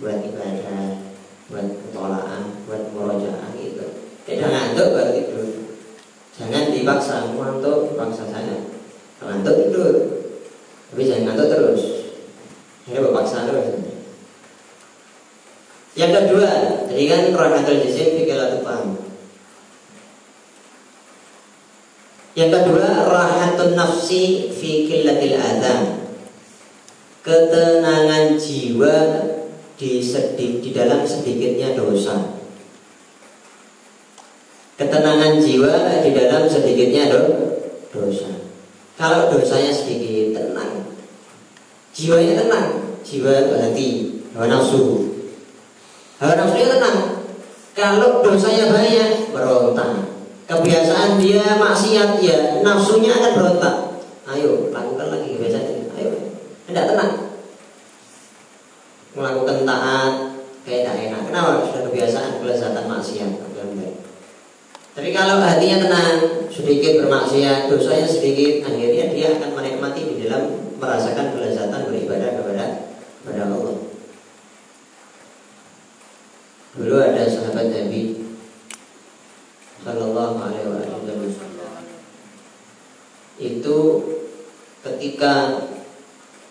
Buat 0.00 0.18
ibadah 0.24 1.04
buat 1.48 1.64
ketolakan 1.64 2.42
buat 2.68 2.82
murojaah 2.92 3.56
gitu. 3.56 3.84
Tidak 4.24 4.48
ngantuk 4.48 4.88
baru 4.92 5.10
tidur. 5.16 5.46
Jangan 6.36 6.72
dipaksa 6.72 7.32
ngantuk 7.32 7.92
paksa 7.96 8.24
saya 8.28 8.56
ngantuk 9.20 9.54
tidur. 9.68 9.94
Tapi 10.92 11.02
jangan 11.04 11.24
ngantuk 11.32 11.48
terus. 11.52 11.82
Ini 12.88 12.98
berpaksa 13.04 13.44
terus. 13.48 13.68
Yang 15.98 16.12
kedua, 16.14 16.50
jadi 16.86 17.04
kan 17.10 17.22
rahmatul 17.34 17.82
jisim 17.82 18.22
fikir 18.22 18.38
paham 18.62 18.94
Yang 22.38 22.62
kedua, 22.62 23.10
rahatun 23.10 23.74
nafsi 23.74 24.46
fi 24.46 24.86
qillatil 24.86 25.34
adam. 25.42 26.06
Ketenangan 27.26 28.38
jiwa 28.38 28.94
di 29.74 29.98
sedih, 29.98 30.62
di 30.62 30.70
dalam 30.70 31.02
sedikitnya 31.02 31.74
dosa. 31.74 32.38
Ketenangan 34.78 35.42
jiwa 35.42 35.98
di 35.98 36.14
dalam 36.14 36.46
sedikitnya 36.46 37.10
do, 37.10 37.22
dosa. 37.90 38.30
Kalau 38.94 39.34
dosanya 39.34 39.74
sedikit 39.74 40.38
tenang, 40.38 40.94
jiwanya 41.90 42.38
tenang, 42.38 42.66
jiwa 43.02 43.34
hati, 43.58 44.22
hawa 44.38 44.46
nafsu. 44.46 45.10
Hawa 46.22 46.38
nafsunya 46.38 46.70
tenang. 46.70 46.98
Kalau 47.74 48.22
dosanya 48.22 48.70
banyak, 48.70 49.34
berontak 49.34 50.17
kebiasaan 50.48 51.20
dia 51.20 51.44
maksiat 51.60 52.18
ya 52.24 52.64
nafsunya 52.64 53.12
akan 53.12 53.32
berontak. 53.36 53.76
Ayo 54.28 54.72
lakukan 54.72 55.08
lagi 55.12 55.36
kebiasaan 55.36 55.66
ini. 55.68 55.84
Ayo 55.94 56.10
tidak 56.64 56.84
tenang. 56.88 57.12
Melakukan 59.12 59.68
taat 59.68 60.12
kayak 60.64 60.80
tidak 60.82 60.96
enak. 61.12 61.20
Kenapa? 61.28 61.50
Sudah 61.68 61.82
kebiasaan 61.92 62.40
kelezatan 62.40 62.84
maksiat 62.88 63.48
tapi 64.98 65.14
kalau 65.14 65.38
hatinya 65.38 65.78
tenang 65.78 66.50
sedikit 66.50 66.98
bermaksiat 66.98 67.70
dosanya 67.70 68.02
sedikit 68.02 68.66
akhirnya 68.66 69.14
dia 69.14 69.30
akan 69.38 69.54
menikmati 69.54 70.10
di 70.10 70.26
dalam 70.26 70.74
merasakan 70.74 71.38
kelezatan 71.38 71.86
beribadah 71.86 72.34
kepada 72.34 72.64
kepada 73.22 73.46
Allah. 73.46 73.78
Dulu 76.74 76.94
ada 76.98 77.22
sahabat 77.30 77.70
Nabi 77.70 78.27
Sallallahu 79.82 80.36
Alaihi 80.42 80.66
Wasallam. 80.66 81.84
Itu 83.38 83.76
ketika 84.82 85.62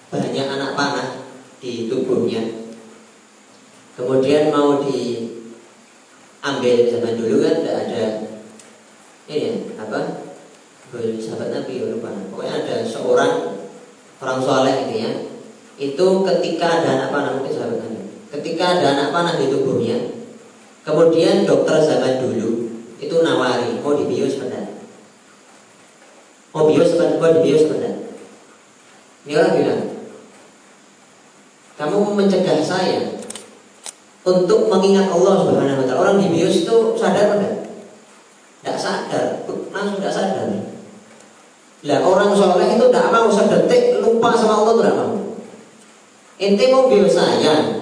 banyak 0.08 0.48
anak 0.48 0.72
panah 0.76 1.10
di 1.60 1.92
tubuhnya. 1.92 2.72
Kemudian 3.98 4.54
mau 4.54 4.80
diambil 4.86 6.76
zaman 6.88 7.14
dulu 7.18 7.42
kan 7.44 7.56
tidak 7.66 7.78
ada 7.90 8.04
ini 9.28 9.76
apa? 9.76 10.24
Sahabat 11.20 11.52
Nabi 11.52 11.84
ya, 11.84 11.92
lupa. 11.92 12.14
Pokoknya 12.32 12.64
ada 12.64 12.76
seorang 12.88 13.60
orang 14.24 14.40
soleh 14.40 14.88
ini 14.88 14.98
ya. 15.04 15.12
Itu 15.76 16.24
ketika 16.24 16.80
ada 16.80 16.90
anak 16.96 17.10
panah 17.12 17.32
mungkin 17.36 17.52
sahabat 17.52 17.84
Nabi. 17.84 18.02
Ketika 18.32 18.80
ada 18.80 18.96
anak 18.96 19.12
panah 19.12 19.36
di 19.36 19.52
tubuhnya 19.52 20.18
kemudian 20.88 21.44
dokter 21.44 21.84
zaman 21.84 22.24
dulu 22.24 22.67
itu 22.98 23.16
nawari. 23.22 23.80
Mau 23.82 23.96
dibius 23.98 24.38
benar 24.42 24.78
mau 26.58 26.66
bius 26.66 26.98
benar 26.98 27.22
mau 27.22 27.30
dibius 27.38 27.70
benar 27.70 27.94
ini 29.28 29.34
orang 29.38 29.54
bilang 29.60 29.82
kamu 31.78 31.98
mencegah 32.18 32.58
saya 32.66 33.22
untuk 34.26 34.66
mengingat 34.66 35.08
Allah 35.14 35.46
Subhanahu 35.46 35.78
Wa 35.78 35.86
Taala? 35.86 36.02
Orang 36.02 36.18
dibius 36.20 36.66
itu 36.66 36.76
sadar 36.98 37.38
enggak? 37.38 37.70
Tidak 38.60 38.76
sadar. 38.76 39.46
Langsung 39.72 40.02
tidak 40.02 40.12
sadar. 40.12 40.52
Lah 41.86 42.00
orang 42.02 42.34
soleh 42.34 42.76
itu 42.76 42.90
tidak 42.90 43.14
mau 43.14 43.30
sedetik 43.30 44.02
lupa 44.02 44.34
sama 44.34 44.66
Allah 44.66 44.74
itu 44.74 44.82
tidak 44.82 44.98
mau. 44.98 45.14
Ente 46.42 46.64
mau 46.74 46.90
bius 46.90 47.14
saya 47.14 47.78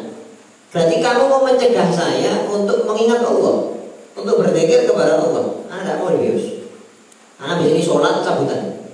berarti 0.75 0.95
kamu 1.00 1.24
mau 1.31 1.41
mencegah 1.48 1.88
saya 1.88 2.45
untuk 2.51 2.84
mengingat 2.84 3.24
Allah 3.24 3.75
untuk 4.25 4.41
berzikir 4.41 4.89
kepada 4.89 5.22
Allah. 5.22 5.70
Anda 5.70 5.86
tidak 5.86 5.98
mau 6.01 6.10
dibius. 6.10 6.65
Anda 7.38 7.62
di 7.62 7.70
sini 7.70 7.82
sholat 7.86 8.25
cabutan. 8.25 8.89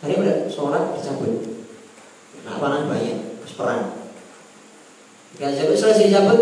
Hari 0.00 0.16
udah 0.16 0.48
sholat 0.48 0.96
dicabut. 0.96 1.44
Nah, 2.48 2.56
apa 2.56 2.88
banyak, 2.88 3.44
perang. 3.52 3.92
Jika 5.36 5.52
cabut 5.52 5.76
selesai 5.76 6.08
cabut, 6.08 6.40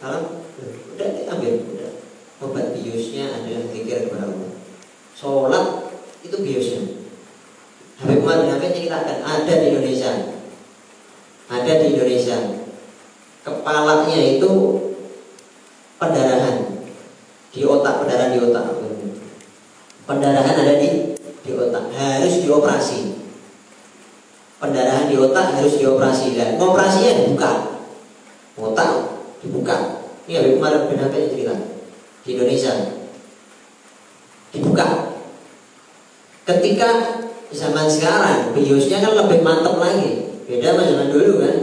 salam, 0.00 0.40
udah 0.96 1.08
diambil, 1.12 1.54
udah. 1.68 1.92
Obat 2.42 2.74
biusnya 2.80 3.28
adalah 3.28 3.68
zikir 3.68 4.08
kepada 4.08 4.32
Allah. 4.32 4.50
Sholat 5.12 5.66
itu 6.24 6.36
biusnya. 6.40 6.80
Habib 8.00 8.24
Umar 8.24 8.40
bin 8.40 8.56
Habib 8.56 8.72
ceritakan 8.72 9.20
ada 9.20 9.52
di 9.52 9.66
Indonesia, 9.68 10.10
ada 11.52 11.72
di 11.76 11.86
Indonesia. 11.92 12.38
Kepalanya 13.42 14.18
itu 14.38 14.50
pendarahan 16.02 16.56
di 17.54 17.62
otak, 17.62 18.02
pendarahan 18.02 18.34
di 18.34 18.40
otak. 18.42 18.66
Pendarahan 20.02 20.56
ada 20.58 20.74
di 20.82 21.14
di 21.46 21.50
otak, 21.54 21.94
harus 21.94 22.42
dioperasi. 22.42 23.22
Pendarahan 24.58 25.06
di 25.06 25.14
otak 25.14 25.54
harus 25.54 25.78
dioperasi 25.78 26.34
dan 26.34 26.58
operasinya 26.58 27.22
dibuka. 27.22 27.52
Otak 28.58 28.90
dibuka. 29.38 30.02
Ini 30.26 30.42
Habib 30.42 30.58
Umar 30.58 30.90
bin 30.90 30.98
Habib 30.98 31.30
cerita 31.30 31.54
di 32.26 32.28
Indonesia. 32.34 32.74
Dibuka. 34.50 34.86
Ketika 36.42 36.90
zaman 37.54 37.86
sekarang 37.86 38.50
biosnya 38.50 38.98
kan 38.98 39.14
lebih 39.14 39.46
mantap 39.46 39.78
lagi. 39.78 40.34
Beda 40.50 40.74
sama 40.74 40.82
zaman 40.82 41.08
dulu 41.14 41.32
kan. 41.42 41.56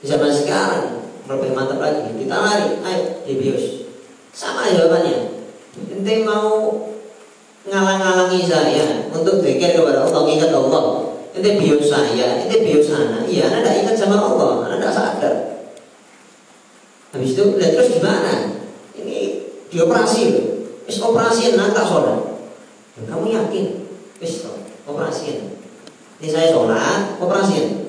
Zaman 0.00 0.32
sekarang 0.32 0.99
lebih 1.30 1.54
mantap 1.54 1.78
lagi. 1.78 2.10
Ditawari 2.18 2.82
ayo 2.82 3.02
di 3.22 3.32
bios 3.38 3.86
sama 4.34 4.66
jawabannya. 4.70 5.46
Ente 5.78 6.14
mau 6.26 6.74
ngalang-ngalangi 7.70 8.42
saya 8.42 9.06
untuk 9.14 9.38
zikir 9.38 9.78
kepada 9.78 10.02
Allah 10.02 10.22
ingat 10.26 10.50
Allah. 10.50 10.82
Ente 11.30 11.50
bios 11.62 11.86
saya 11.86 12.42
ente 12.42 12.56
bios 12.66 12.90
anak. 12.90 13.30
Iya 13.30 13.54
anak 13.54 13.60
tidak 13.62 13.76
ingat 13.86 13.96
sama 13.96 14.16
Allah 14.18 14.66
anak 14.66 14.78
tidak 14.82 14.94
sadar. 14.94 15.34
Habis 17.10 17.34
itu 17.34 17.42
lihat 17.58 17.72
terus 17.74 17.90
gimana? 17.94 18.32
Ini 18.98 19.18
dioperasi 19.70 20.20
loh. 20.34 20.46
Operasi 20.90 21.54
nanti 21.54 21.74
tak 21.74 21.86
sholat? 21.86 22.18
Kamu 23.06 23.30
yakin? 23.30 23.66
Wis 24.18 24.42
operasi 24.84 25.50
ini 26.20 26.28
saya 26.28 26.52
sholat 26.52 27.16
operasi 27.16 27.79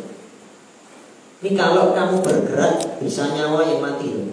ini 1.42 1.58
kalau 1.58 1.98
kamu 1.98 2.22
bergerak 2.22 3.02
bisa 3.02 3.34
nyawa 3.34 3.66
yang 3.66 3.82
mati 3.82 4.14
loh. 4.14 4.30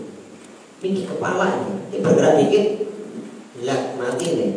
Ini 0.78 1.08
kepala 1.08 1.46
ini, 1.58 1.72
ini 1.90 1.96
bergerak 2.04 2.34
dikit, 2.38 2.64
hilang 3.58 3.96
mati 3.96 4.26
nih. 4.36 4.50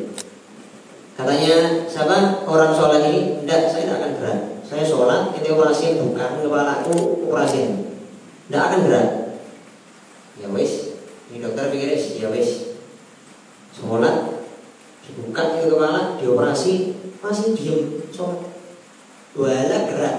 Katanya 1.15 1.87
siapa 1.87 2.43
orang 2.45 2.75
sholat 2.75 3.07
ini, 3.09 3.41
tidak 3.41 3.71
saya 3.71 3.83
tidak 3.87 3.97
akan 4.03 4.11
gerak. 4.19 4.39
Saya 4.67 4.83
sholat, 4.83 5.21
ini 5.35 5.47
operasi 5.51 5.99
bukan 5.99 6.43
kepala 6.43 6.83
aku 6.83 7.25
operasi, 7.27 7.87
tidak 8.47 8.61
akan 8.67 8.79
gerak. 8.87 9.07
Ya 10.39 10.47
wis, 10.51 10.95
ini 11.31 11.43
dokter 11.43 11.71
pikir 11.71 11.95
ya 11.95 12.27
wis, 12.31 12.79
sholat 13.73 14.31
dibuka 15.01 15.59
itu 15.59 15.67
kepala, 15.73 16.15
dioperasi, 16.21 16.73
masih 17.19 17.57
diem 17.57 18.05
sholat. 18.13 18.39
Wala 19.35 19.77
gerak. 19.87 20.17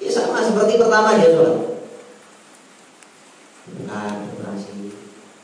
Ya 0.00 0.10
sama 0.10 0.40
seperti 0.40 0.80
pertama 0.80 1.20
dia 1.20 1.36
sholat. 1.36 1.56
Bukan 3.68 4.14
operasi. 4.32 4.72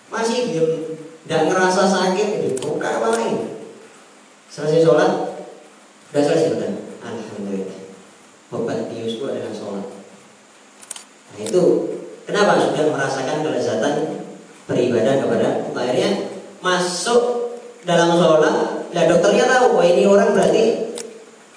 Masih 0.08 0.38
diem, 0.48 0.70
tidak 1.28 1.42
ngerasa 1.52 1.82
sakit, 1.84 2.28
dibuka 2.48 2.98
kepala 2.98 3.16
ini. 3.20 3.60
Selesai 4.48 4.80
sholat, 4.80 5.10
sudah 6.08 6.22
selesai 6.24 6.56
betul. 6.56 6.72
Alhamdulillah. 7.04 7.78
Obat 8.48 8.88
biusku 8.88 9.28
adalah 9.28 9.52
sholat. 9.52 9.86
Nah 11.28 11.38
itu 11.44 11.62
kenapa 12.24 12.56
sudah 12.56 12.88
merasakan 12.88 13.44
kelezatan 13.44 13.94
beribadah 14.64 15.20
kepada 15.20 15.68
Akhirnya 15.78 16.10
masuk 16.60 17.22
dalam 17.86 18.18
sholat, 18.18 18.84
nah 18.92 19.02
dokternya 19.08 19.48
tahu, 19.48 19.80
oh 19.80 19.84
ini 19.84 20.04
orang 20.04 20.36
berarti 20.36 20.92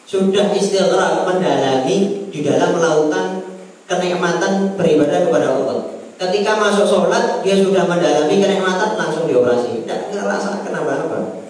sudah 0.08 0.54
istighraq 0.56 1.28
mendalami 1.28 2.30
di 2.32 2.40
dalam 2.46 2.78
melakukan 2.78 3.44
kenikmatan 3.90 4.78
beribadah 4.80 5.28
kepada 5.28 5.48
Allah. 5.52 5.78
Ketika 6.22 6.56
masuk 6.56 6.86
sholat, 6.88 7.42
dia 7.42 7.60
sudah 7.60 7.84
mendalami 7.90 8.40
kenikmatan 8.40 8.96
langsung 8.96 9.26
dioperasi. 9.28 9.84
Tidak 9.84 10.14
ngerasa 10.14 10.64
kenapa-apa. 10.64 11.44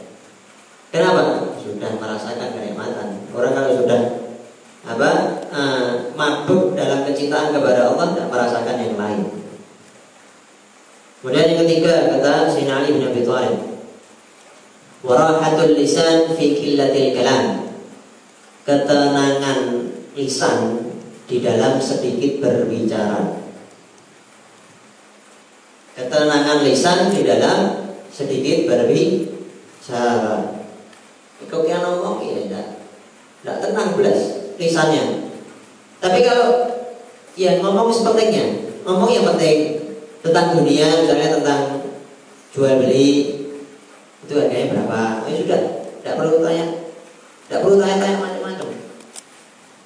Kenapa? 0.90 1.54
Sudah 1.60 1.92
merasakan 2.00 2.50
kenikmatan. 2.56 3.28
Orang 3.36 3.54
kalau 3.54 3.72
sudah 3.78 4.02
apa 4.82 5.10
mabuk 6.32 6.80
dalam 6.80 7.04
kecintaan 7.04 7.52
kepada 7.52 7.92
Allah 7.92 8.16
tidak 8.16 8.32
merasakan 8.32 8.76
yang 8.80 8.96
lain. 8.96 9.22
Kemudian 11.20 11.54
yang 11.54 11.60
ketiga 11.68 11.94
kata 12.18 12.50
Sayyidina 12.50 12.82
Ali 12.82 12.98
bin 12.98 13.06
Abi 13.06 13.22
Thalib, 13.22 13.60
warahatul 15.04 15.76
lisan 15.76 16.32
fi 16.34 16.56
qillatil 16.56 17.12
kalam. 17.14 17.46
Ketenangan 18.62 19.60
lisan 20.16 20.58
di 21.28 21.44
dalam 21.44 21.78
sedikit 21.78 22.40
berbicara. 22.40 23.38
Ketenangan 25.94 26.64
lisan 26.64 27.12
di 27.12 27.22
dalam 27.28 27.60
sedikit 28.10 28.70
berbicara. 28.70 30.58
Kau 31.50 31.68
kira 31.68 31.84
ngomong 31.84 32.22
ya 32.24 32.48
enggak 32.48 33.58
tenang 33.60 33.98
belas 33.98 34.20
lisannya. 34.56 35.21
Tapi 36.02 36.20
kalau 36.26 36.50
ya 37.38 37.62
ngomong 37.62 37.94
sepentingnya, 37.94 38.74
ngomong 38.84 39.10
yang 39.14 39.26
penting 39.34 39.58
tentang 40.26 40.58
dunia, 40.58 41.06
misalnya 41.06 41.38
tentang 41.38 41.62
jual 42.52 42.82
beli 42.82 43.40
itu 44.22 44.34
harganya 44.38 44.74
berapa, 44.74 45.02
ya 45.30 45.34
sudah, 45.38 45.62
tidak 46.02 46.16
perlu 46.18 46.42
tanya, 46.42 46.66
tidak 47.46 47.60
perlu 47.62 47.76
tanya-tanya 47.78 48.18
macam-macam. 48.18 48.68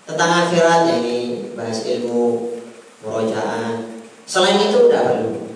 Tentang 0.06 0.30
akhirat 0.48 0.80
ya 0.88 0.96
ini 1.04 1.18
bahas 1.54 1.84
ilmu, 1.84 2.56
murojaah. 3.04 3.84
Selain 4.26 4.58
itu 4.58 4.88
tidak 4.88 5.04
perlu, 5.12 5.52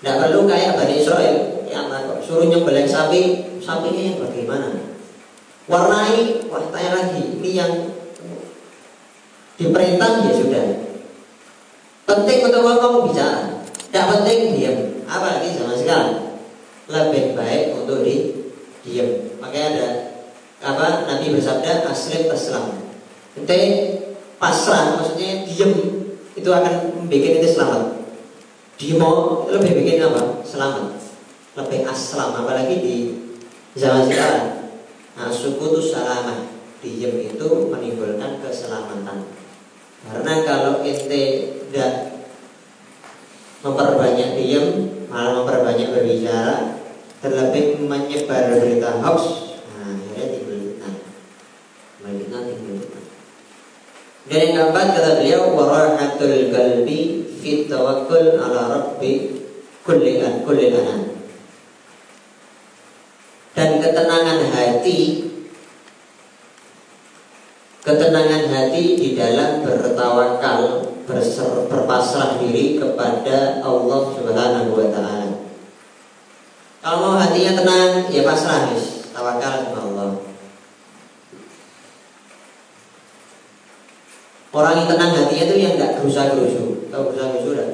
tidak 0.00 0.16
perlu 0.24 0.40
kayak 0.48 0.74
Bani 0.74 0.94
Israel 0.98 1.36
yang 1.68 1.86
suruh 2.24 2.48
nyembelih 2.48 2.88
sapi, 2.88 3.52
sapinya 3.60 4.02
yang 4.02 4.18
bagaimana? 4.18 4.92
warnai 5.70 6.42
wah 6.50 6.66
tanya 6.74 6.90
lagi 6.90 7.38
ini 7.38 7.50
yang 7.54 7.72
diperintah 9.62 10.26
ya 10.26 10.32
sudah. 10.34 10.66
Penting 12.02 12.38
untuk 12.50 12.60
ngomong 12.66 13.06
bicara 13.08 13.62
tidak 13.92 14.08
penting 14.08 14.38
diam 14.58 14.76
apalagi 15.06 15.54
sama 15.54 15.76
sekali? 15.78 16.34
Lebih 16.90 17.38
baik 17.38 17.78
untuk 17.78 18.02
di 18.02 18.34
diam 18.82 19.38
makanya 19.38 19.68
ada 19.70 19.88
apa 20.62 20.86
Nabi 21.06 21.36
bersabda 21.38 21.86
aslim 21.86 22.26
taslam. 22.26 22.90
Ente 23.38 23.58
pasrah 24.40 24.98
maksudnya 24.98 25.46
diam 25.46 25.72
itu 26.32 26.48
akan 26.50 27.04
membuat 27.04 27.38
itu 27.38 27.48
selamat. 27.52 27.82
Dimo 28.80 29.44
lebih 29.52 29.78
bikin 29.78 30.02
apa? 30.02 30.42
Selamat. 30.42 30.98
Lebih 31.54 31.86
aslam 31.86 32.34
apalagi 32.34 32.80
di 32.80 32.96
zaman 33.76 34.08
sekarang. 34.08 34.72
Nah, 35.12 35.28
suku 35.28 35.60
itu 35.60 35.80
salamah. 35.92 36.48
Diam 36.80 37.14
itu 37.14 37.46
menimbulkan 37.68 38.40
keselamatan. 38.42 39.41
Karena 40.02 40.34
kalau 40.42 40.82
ente 40.82 41.22
tidak 41.70 41.92
memperbanyak 43.62 44.34
diam, 44.34 44.66
malah 45.06 45.42
memperbanyak 45.42 45.94
berbicara, 45.94 46.82
terlebih 47.22 47.78
menyebar 47.86 48.50
berita 48.58 48.98
hoax, 48.98 49.20
nah 49.70 49.94
akhirnya 49.94 50.24
timbul 50.34 50.58
fitnah. 50.58 50.94
Fitnah 52.02 52.40
timbul 52.50 52.74
fitnah. 52.82 53.04
Dan 54.26 54.38
yang 54.42 54.54
keempat 54.58 54.86
kata 54.98 55.10
beliau 55.22 55.42
warahatul 55.54 56.50
qalbi 56.50 57.00
fit 57.38 57.70
tawakkul 57.70 58.38
ala 58.38 58.60
rabbi 58.70 59.42
kulli 59.82 60.22
kulli 60.46 60.66
dan 63.52 63.78
ketenangan 63.78 64.48
hati 64.48 65.31
ketenangan 67.82 68.46
hati 68.46 68.94
di 68.94 69.18
dalam 69.18 69.66
bertawakal 69.66 70.86
berser, 71.02 71.66
berpasrah 71.66 72.38
diri 72.38 72.78
kepada 72.78 73.58
Allah 73.60 74.00
Subhanahu 74.14 74.70
wa 74.72 74.86
taala. 74.88 75.30
Kalau 76.82 77.14
hatinya 77.18 77.62
tenang, 77.62 78.10
ya 78.10 78.22
pasrah, 78.26 78.70
guys. 78.70 79.06
Tawakal 79.14 79.70
kepada 79.70 79.82
Allah. 79.86 80.10
Orang 84.52 84.74
yang 84.78 84.88
tenang 84.90 85.12
hatinya 85.14 85.44
itu 85.46 85.56
yang 85.58 85.72
tidak 85.78 86.02
berusaha 86.02 86.34
gerusu. 86.34 86.90
Tahu 86.90 87.02
berusaha 87.10 87.28
gerusu 87.34 87.50
dah? 87.54 87.70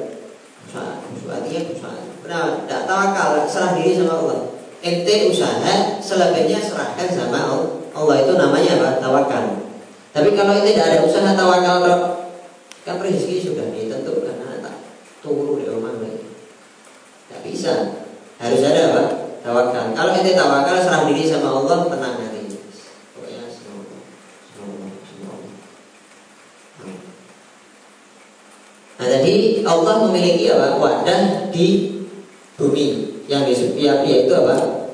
Berusaha 0.65 0.89
hatinya 1.37 1.61
berusaha. 1.69 1.97
Kenapa? 2.25 2.49
Tidak 2.65 2.81
tawakal, 2.85 3.29
serah 3.49 3.71
diri 3.77 3.97
sama 3.97 4.13
Allah 4.21 4.39
ente 4.79 5.27
usaha 5.27 5.99
selebihnya 5.99 6.59
serahkan 6.63 7.07
sama 7.11 7.39
Allah. 7.43 7.71
Allah 7.91 8.15
itu 8.23 8.33
namanya 8.39 8.71
apa? 8.79 8.89
Tawakal. 9.03 9.68
Tapi 10.09 10.33
kalau 10.33 10.57
ente 10.57 10.73
tidak 10.73 10.89
ada 10.89 10.99
usaha 11.05 11.37
tawakal 11.37 11.85
dok, 11.85 12.01
kan 12.81 12.97
rezeki 12.97 13.37
sudah 13.45 13.69
ditentukan 13.69 14.41
tak 14.41 14.75
tunggu 15.21 15.61
di 15.61 15.69
rumah 15.69 16.01
lagi. 16.01 16.25
Tidak 17.29 17.41
bisa. 17.45 17.73
Harus 18.41 18.65
ada 18.65 18.81
apa? 18.89 19.03
Tawakal. 19.45 19.93
Kalau 19.93 20.11
ente 20.17 20.33
tawakal 20.33 20.81
serah 20.81 21.05
diri 21.05 21.29
sama 21.29 21.61
Allah, 21.61 21.85
tenang 21.93 22.15
hati. 22.25 22.41
Pokoknya. 23.13 23.45
Nah 28.97 29.07
tadi 29.07 29.61
Allah 29.61 29.93
memiliki 30.09 30.49
apa? 30.49 30.81
Wadah 30.81 31.53
di 31.53 31.67
bumi 32.57 32.85
yang 33.29 33.45
disebut 33.45 33.77
yaitu 33.77 34.33
apa? 34.33 34.89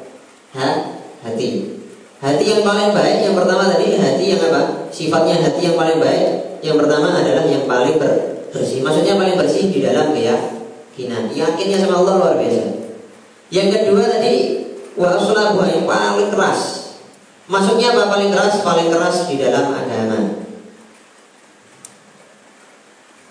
Ha, 0.59 0.67
hati. 1.23 1.74
Hati 2.25 2.41
yang 2.41 2.65
paling 2.65 2.89
baik 2.89 3.21
yang 3.21 3.37
pertama 3.37 3.69
tadi 3.69 4.01
hati 4.01 4.33
yang 4.33 4.41
apa? 4.49 4.89
Sifatnya 4.89 5.45
hati 5.45 5.61
yang 5.61 5.77
paling 5.77 6.01
baik 6.01 6.57
yang 6.65 6.73
pertama 6.81 7.13
adalah 7.21 7.45
yang 7.45 7.69
paling 7.69 8.01
ber, 8.01 8.41
bersih. 8.49 8.81
Maksudnya 8.81 9.13
paling 9.13 9.37
bersih 9.37 9.69
di 9.69 9.85
dalam 9.85 10.09
keyakinan. 10.09 11.29
Yakinnya 11.29 11.85
sama 11.85 12.01
Allah 12.01 12.13
luar 12.17 12.33
biasa. 12.41 12.81
Yang 13.53 13.67
kedua 13.77 14.09
tadi 14.09 14.33
wa 14.97 15.21
yang 15.69 15.85
paling 15.85 16.29
keras. 16.33 16.61
Maksudnya 17.45 17.93
apa 17.93 18.09
paling 18.09 18.33
keras? 18.33 18.57
Paling 18.65 18.89
keras 18.89 19.29
di 19.29 19.35
dalam 19.37 19.69
agama. 19.69 20.19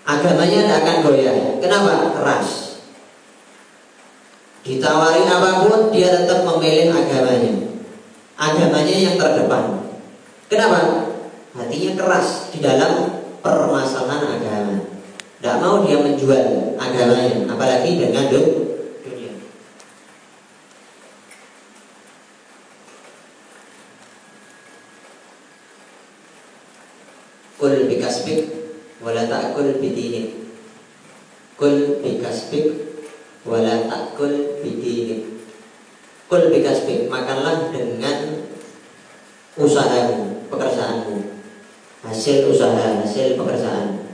Agamanya 0.07 0.59
tidak 0.63 0.79
akan 0.87 0.97
goyah. 1.03 1.35
Kenapa? 1.59 2.15
Keras. 2.15 2.79
Ditawari 4.63 5.27
apa 5.27 5.67
pun 5.67 5.91
dia 5.91 6.15
tetap 6.15 6.47
memilih 6.47 6.95
agamanya 6.95 7.74
Agamanya 8.35 8.95
yang 8.95 9.15
terdepan. 9.15 9.95
Kenapa? 10.51 10.79
Hatinya 11.55 11.91
keras 11.95 12.51
di 12.51 12.59
dalam 12.59 13.23
permasalahan 13.39 14.39
agama. 14.39 14.75
Tidak 15.39 15.55
mau 15.61 15.85
dia 15.85 16.01
menjual 16.01 16.75
agamanya 16.75 17.47
Apalagi 17.47 18.01
dengan 18.01 18.27
dunia. 18.27 19.31
Kul 27.55 27.87
bikasbik 27.87 28.41
Wala 28.99 29.29
ta'kul 29.31 29.79
bidinik 29.79 30.33
Kul 31.55 32.03
bikasbik 32.03 32.85
wala 33.45 33.85
takul 33.85 34.59
bidi 34.65 35.34
Kul 36.25 36.49
bikasbik, 36.49 37.05
makanlah 37.05 37.69
dengan 37.69 38.41
usahamu, 39.61 40.49
pekerjaanmu. 40.49 41.37
Hasil 42.01 42.49
usaha, 42.49 43.01
hasil 43.01 43.37
pekerjaan. 43.37 44.09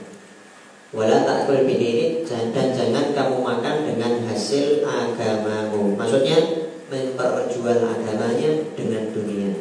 Wala 0.91 1.23
takul 1.23 1.63
bidini 1.63 2.27
dan 2.27 2.51
jangan 2.51 3.15
kamu 3.15 3.39
makan 3.39 3.87
dengan 3.87 4.27
hasil 4.27 4.83
agamamu. 4.83 5.95
Maksudnya 5.95 6.67
memperjual 6.91 7.79
agamanya 7.79 8.51
dengan 8.75 9.07
dunia. 9.15 9.55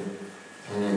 Jangan. 0.66 0.96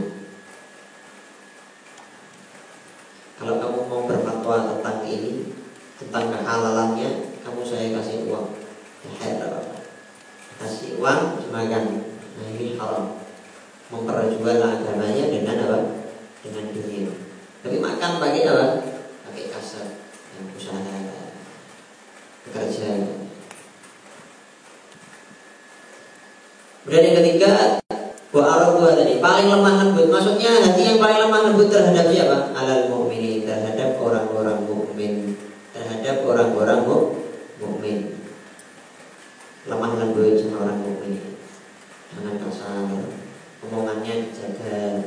Kalau 3.38 3.56
kamu 3.62 3.80
mau 3.86 4.02
berfatwa 4.10 4.58
tentang 4.74 5.06
ini, 5.06 5.54
tentang 6.02 6.34
kehalalannya, 6.34 7.38
kamu 7.46 7.62
saya 7.62 7.94
kasih 7.94 8.26
uang. 8.26 8.50
Ya, 9.22 9.38
apa 9.38 9.73
Kasih 10.64 10.96
uang, 10.96 11.52
makan. 11.52 11.84
Nah 12.40 12.48
ini 12.56 12.80
haram. 12.80 13.20
Memperjual 13.92 14.64
agamanya 14.64 15.28
dengan 15.28 15.60
apa? 15.68 15.80
Dengan 16.40 16.72
dunia. 16.72 17.12
Tapi 17.60 17.84
makan 17.84 18.12
pakai 18.24 18.48
apa? 18.48 18.68
Pakai 19.28 19.52
kasar, 19.52 19.88
yang 20.40 20.48
usaha, 20.56 20.96
bekerja. 22.48 22.92
Kemudian 26.84 27.04
yang 27.12 27.18
ketiga 27.20 27.84
Wa 28.34 28.42
aradu 28.50 28.90
tadi 28.98 29.22
paling 29.22 29.46
lemah 29.46 29.74
lembut 29.78 30.10
maksudnya 30.10 30.58
hati 30.58 30.82
yang 30.90 30.98
paling 30.98 31.22
lemah 31.22 31.54
lembut 31.54 31.70
terhadap 31.70 32.10
siapa? 32.10 32.50
Alal 32.58 32.90
mukminin 32.90 33.46
terhadap 33.46 34.02
orang-orang 34.02 34.66
mukmin 34.66 35.38
terhadap 35.70 36.26
orang-orang 36.26 36.82
mukmin 37.62 38.18
lemah 39.70 39.92
lembut 40.02 40.34
sama 40.36 40.66
orang 40.66 40.80
mukmin 40.82 41.40
jangan 42.10 42.36
kasar 42.42 42.90
omongannya 43.64 44.14
dijaga 44.28 45.06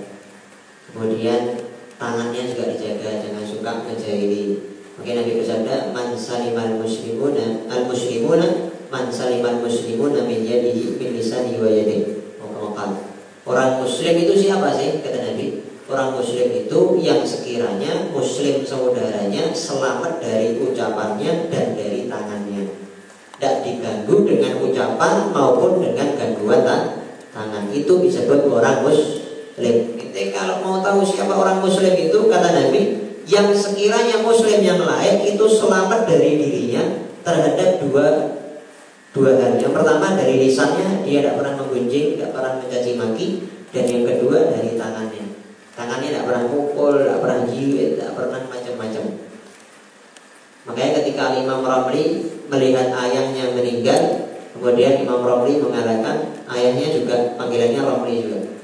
kemudian 1.26 1.58
tangannya 1.98 2.42
juga 2.54 2.64
dijaga 2.70 3.10
jangan 3.18 3.42
suka 3.42 3.72
menjahili 3.82 4.62
Oke 4.96 5.12
Nabi 5.12 5.42
bersabda 5.42 5.90
man 5.92 6.14
salimal 6.14 6.78
muslimuna 6.80 7.66
al 7.66 7.84
muslimuna 7.90 8.48
man 8.88 9.10
salimal 9.10 9.60
muslimuna 9.60 10.22
min 10.22 10.46
yadihi 10.46 10.96
min 10.96 11.18
lisani 11.18 11.58
wa 11.58 11.66
yadihi 11.66 12.14
Orang 13.46 13.78
muslim 13.78 14.18
itu 14.18 14.34
siapa 14.34 14.74
sih? 14.74 14.98
Kata 15.06 15.22
Nabi. 15.22 15.62
Orang 15.86 16.18
muslim 16.18 16.50
itu 16.50 16.98
yang 16.98 17.22
sekiranya 17.22 18.10
muslim 18.10 18.66
saudaranya 18.66 19.54
selamat 19.54 20.18
dari 20.18 20.58
ucapannya 20.58 21.46
dan 21.46 21.78
dari 21.78 22.10
tangannya. 22.10 22.66
Tidak 23.38 23.54
diganggu 23.62 24.26
dengan 24.26 24.58
ucapan 24.66 25.30
maupun 25.30 25.78
dengan 25.78 26.18
gangguan 26.18 26.66
tangan. 27.30 27.70
Itu 27.70 28.02
disebut 28.02 28.50
orang 28.50 28.82
muslim 28.82 29.95
kalau 30.46 30.62
mau 30.62 30.78
tahu 30.78 31.02
siapa 31.02 31.34
orang 31.34 31.58
muslim 31.58 31.90
itu 31.98 32.30
Kata 32.30 32.54
Nabi 32.54 32.80
Yang 33.26 33.66
sekiranya 33.66 34.22
muslim 34.22 34.62
yang 34.62 34.78
lain 34.78 35.26
itu 35.26 35.44
selamat 35.50 36.06
dari 36.06 36.38
dirinya 36.38 37.02
Terhadap 37.26 37.82
dua 37.82 38.06
dua 39.16 39.32
hal. 39.40 39.56
Yang 39.56 39.72
pertama 39.72 40.12
dari 40.12 40.36
lisannya 40.44 41.02
dia 41.02 41.24
tidak 41.24 41.40
pernah 41.40 41.56
menggunjing, 41.56 42.20
tidak 42.20 42.36
pernah 42.36 42.52
mencaci 42.60 42.92
maki, 43.00 43.26
dan 43.72 43.84
yang 43.88 44.04
kedua 44.04 44.52
dari 44.52 44.76
tangannya. 44.76 45.24
Tangannya 45.72 46.08
tidak 46.12 46.24
pernah 46.28 46.42
mukul, 46.52 46.94
tidak 47.00 47.18
pernah 47.24 47.40
jiwit, 47.48 47.88
tidak 47.96 48.12
pernah 48.12 48.40
macam-macam. 48.44 49.04
Makanya 50.68 50.92
ketika 51.00 51.24
Imam 51.40 51.64
Ramli 51.64 52.04
melihat 52.52 52.92
ayahnya 52.92 53.56
meninggal, 53.56 54.02
kemudian 54.52 55.00
Imam 55.00 55.24
Ramli 55.24 55.64
mengatakan 55.64 56.36
ayahnya 56.52 56.86
juga 56.92 57.16
panggilannya 57.40 57.80
Ramli 57.80 58.14
juga. 58.20 58.55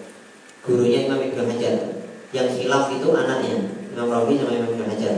Gurunya 0.63 1.11
Imam 1.11 1.21
Ibnu 1.21 1.43
Hajar. 1.47 1.75
Yang 2.33 2.49
hilaf 2.65 2.89
itu 2.95 3.09
anaknya 3.13 3.71
Imam 3.93 4.09
Ramli 4.09 4.41
sama 4.41 4.53
Imam 4.57 4.71
Ibnu 4.73 4.87
Hajar. 4.89 5.15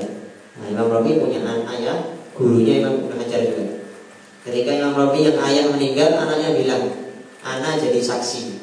Nah, 0.55 0.67
Imam 0.71 0.87
Ramli 0.91 1.21
punya 1.21 1.43
anak 1.45 1.67
ayah, 1.79 1.97
gurunya 2.35 2.83
Imam 2.83 3.05
Ibnu 3.05 3.15
Hajar 3.19 3.41
juga. 3.43 3.75
Ketika 4.45 4.77
Imam 4.77 4.93
Rabi 4.93 5.25
yang 5.25 5.41
ayah 5.41 5.73
meninggal, 5.73 6.21
anaknya 6.21 6.53
bilang, 6.53 6.83
Anak 7.45 7.81
jadi 7.81 8.01
saksi 8.01 8.61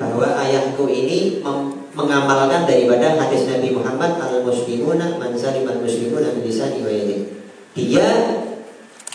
bahwa 0.00 0.28
ayahku 0.44 0.88
ini 0.88 1.40
mengamalkan 1.92 2.64
daripada 2.68 3.16
hadis 3.16 3.48
Nabi 3.48 3.72
Muhammad 3.72 4.16
al 4.20 4.44
muslimuna 4.44 5.16
man 5.16 5.32
al 5.32 5.78
muslimuna 5.80 6.28
lisani 6.40 6.84
wa 6.84 6.92
Dia 7.72 8.08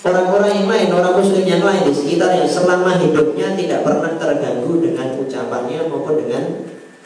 orang-orang 0.05 0.51
yang 0.61 0.69
lain, 0.69 0.87
orang 0.93 1.13
muslim 1.21 1.45
yang 1.45 1.61
lain 1.61 1.85
di 1.85 1.93
sekitar 1.93 2.37
yang 2.37 2.49
selama 2.49 2.97
hidupnya 2.97 3.53
tidak 3.57 3.85
pernah 3.85 4.13
terganggu 4.17 4.73
dengan 4.81 5.21
ucapannya 5.21 5.89
maupun 5.89 6.15
dengan 6.21 6.43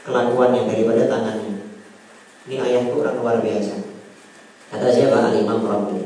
kelakuannya 0.10 0.66
daripada 0.66 1.06
tangannya. 1.06 1.54
Ini 2.50 2.56
ayahku 2.58 3.06
orang 3.06 3.22
luar 3.22 3.38
biasa. 3.46 3.78
Kata 4.74 4.88
siapa? 4.90 5.30
Al-Imam 5.30 5.62
Rabi. 5.62 6.02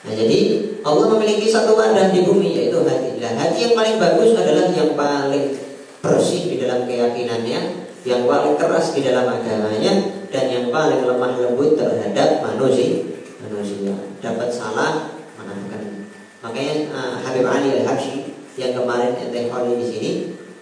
Nah 0.00 0.12
jadi 0.16 0.38
Allah 0.80 1.06
memiliki 1.12 1.44
satu 1.52 1.76
wadah 1.76 2.08
di 2.08 2.24
bumi 2.24 2.56
yaitu 2.56 2.80
hati. 2.80 3.20
Nah, 3.20 3.36
hati 3.36 3.68
yang 3.68 3.74
paling 3.76 4.00
bagus 4.00 4.32
adalah 4.32 4.72
yang 4.72 4.96
paling 4.96 5.52
bersih 6.00 6.48
di 6.48 6.56
dalam 6.56 6.88
keyakinannya, 6.88 7.84
yang 8.08 8.24
paling 8.24 8.56
keras 8.56 8.96
di 8.96 9.04
dalam 9.04 9.28
agamanya, 9.28 10.24
dan 10.32 10.44
yang 10.48 10.72
paling 10.72 11.04
lemah 11.04 11.36
lembut 11.36 11.76
terhadap 11.76 12.40
manusia. 12.40 13.04
Manusia 13.44 13.92
dapat 14.24 14.48
salah 14.48 15.20
maafkan. 15.36 16.08
Makanya 16.40 16.74
uh, 16.96 17.14
Habib 17.20 17.44
Ali 17.44 17.84
Al 17.84 17.84
Habsyi 17.84 18.32
yang 18.56 18.72
kemarin 18.72 19.20
ente 19.20 19.52
di 19.52 19.84
sini 19.84 20.10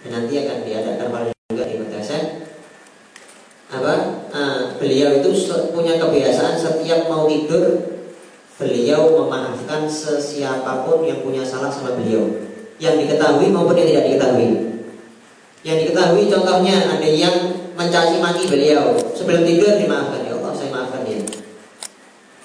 dan 0.03 0.19
nanti 0.19 0.43
akan 0.43 0.57
diadakan 0.67 1.07
juga 1.49 1.65
di 1.65 1.81
madrasah 1.81 2.45
apa? 3.73 3.93
Uh, 4.29 4.77
beliau 4.77 5.17
itu 5.17 5.33
punya 5.73 5.97
kebiasaan 5.97 6.53
setiap 6.53 7.09
mau 7.09 7.25
tidur 7.25 7.89
beliau 8.61 9.17
memaafkan 9.17 9.89
sesiapapun 9.89 11.09
yang 11.09 11.25
punya 11.25 11.41
salah 11.41 11.73
sama 11.73 11.97
beliau. 11.97 12.29
Yang 12.77 13.01
diketahui 13.01 13.49
maupun 13.49 13.81
yang 13.81 13.89
tidak 13.89 14.05
diketahui. 14.13 14.49
Yang 15.65 15.77
diketahui 15.89 16.29
contohnya 16.29 16.85
ada 16.85 17.09
yang 17.09 17.33
mencaci 17.73 18.21
maki 18.21 18.45
beliau. 18.45 18.93
Sebelum 19.17 19.41
tidur 19.41 19.73
dimaafkan 19.73 20.29
ya 20.29 20.37
Allah 20.37 20.53
saya 20.53 20.69
maafkan 20.69 21.01
dia. 21.01 21.17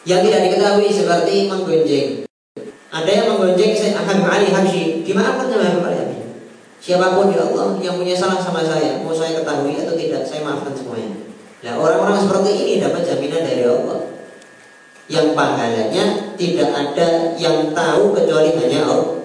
Yang 0.08 0.20
tidak 0.32 0.40
diketahui 0.48 0.88
seperti 0.88 1.52
menggonjeng. 1.52 2.08
Ada 2.88 3.10
yang 3.12 3.26
menggonjeng 3.36 3.76
saya 3.76 4.00
akan 4.00 4.16
Ali 4.32 4.48
Habsyi 4.48 5.04
dimaafkan 5.04 5.52
sama 5.52 5.92
Habib 5.92 6.13
siapa 6.84 7.16
pun 7.16 7.32
ya 7.32 7.48
Allah 7.48 7.80
yang 7.80 7.96
punya 7.96 8.12
salah 8.12 8.36
sama 8.36 8.60
saya 8.60 9.00
mau 9.00 9.16
saya 9.16 9.40
ketahui 9.40 9.80
atau 9.80 9.96
tidak 9.96 10.20
saya 10.28 10.44
maafkan 10.44 10.76
semuanya 10.76 11.16
nah 11.64 11.80
orang-orang 11.80 12.20
seperti 12.20 12.50
ini 12.60 12.72
dapat 12.84 13.08
jaminan 13.08 13.40
dari 13.40 13.64
Allah 13.64 14.14
yang 15.08 15.36
pahalanya 15.36 16.32
tidak 16.40 16.70
ada 16.72 17.36
yang 17.36 17.76
tahu 17.76 18.16
kecuali 18.16 18.56
hanya 18.56 18.88
Allah, 18.88 19.20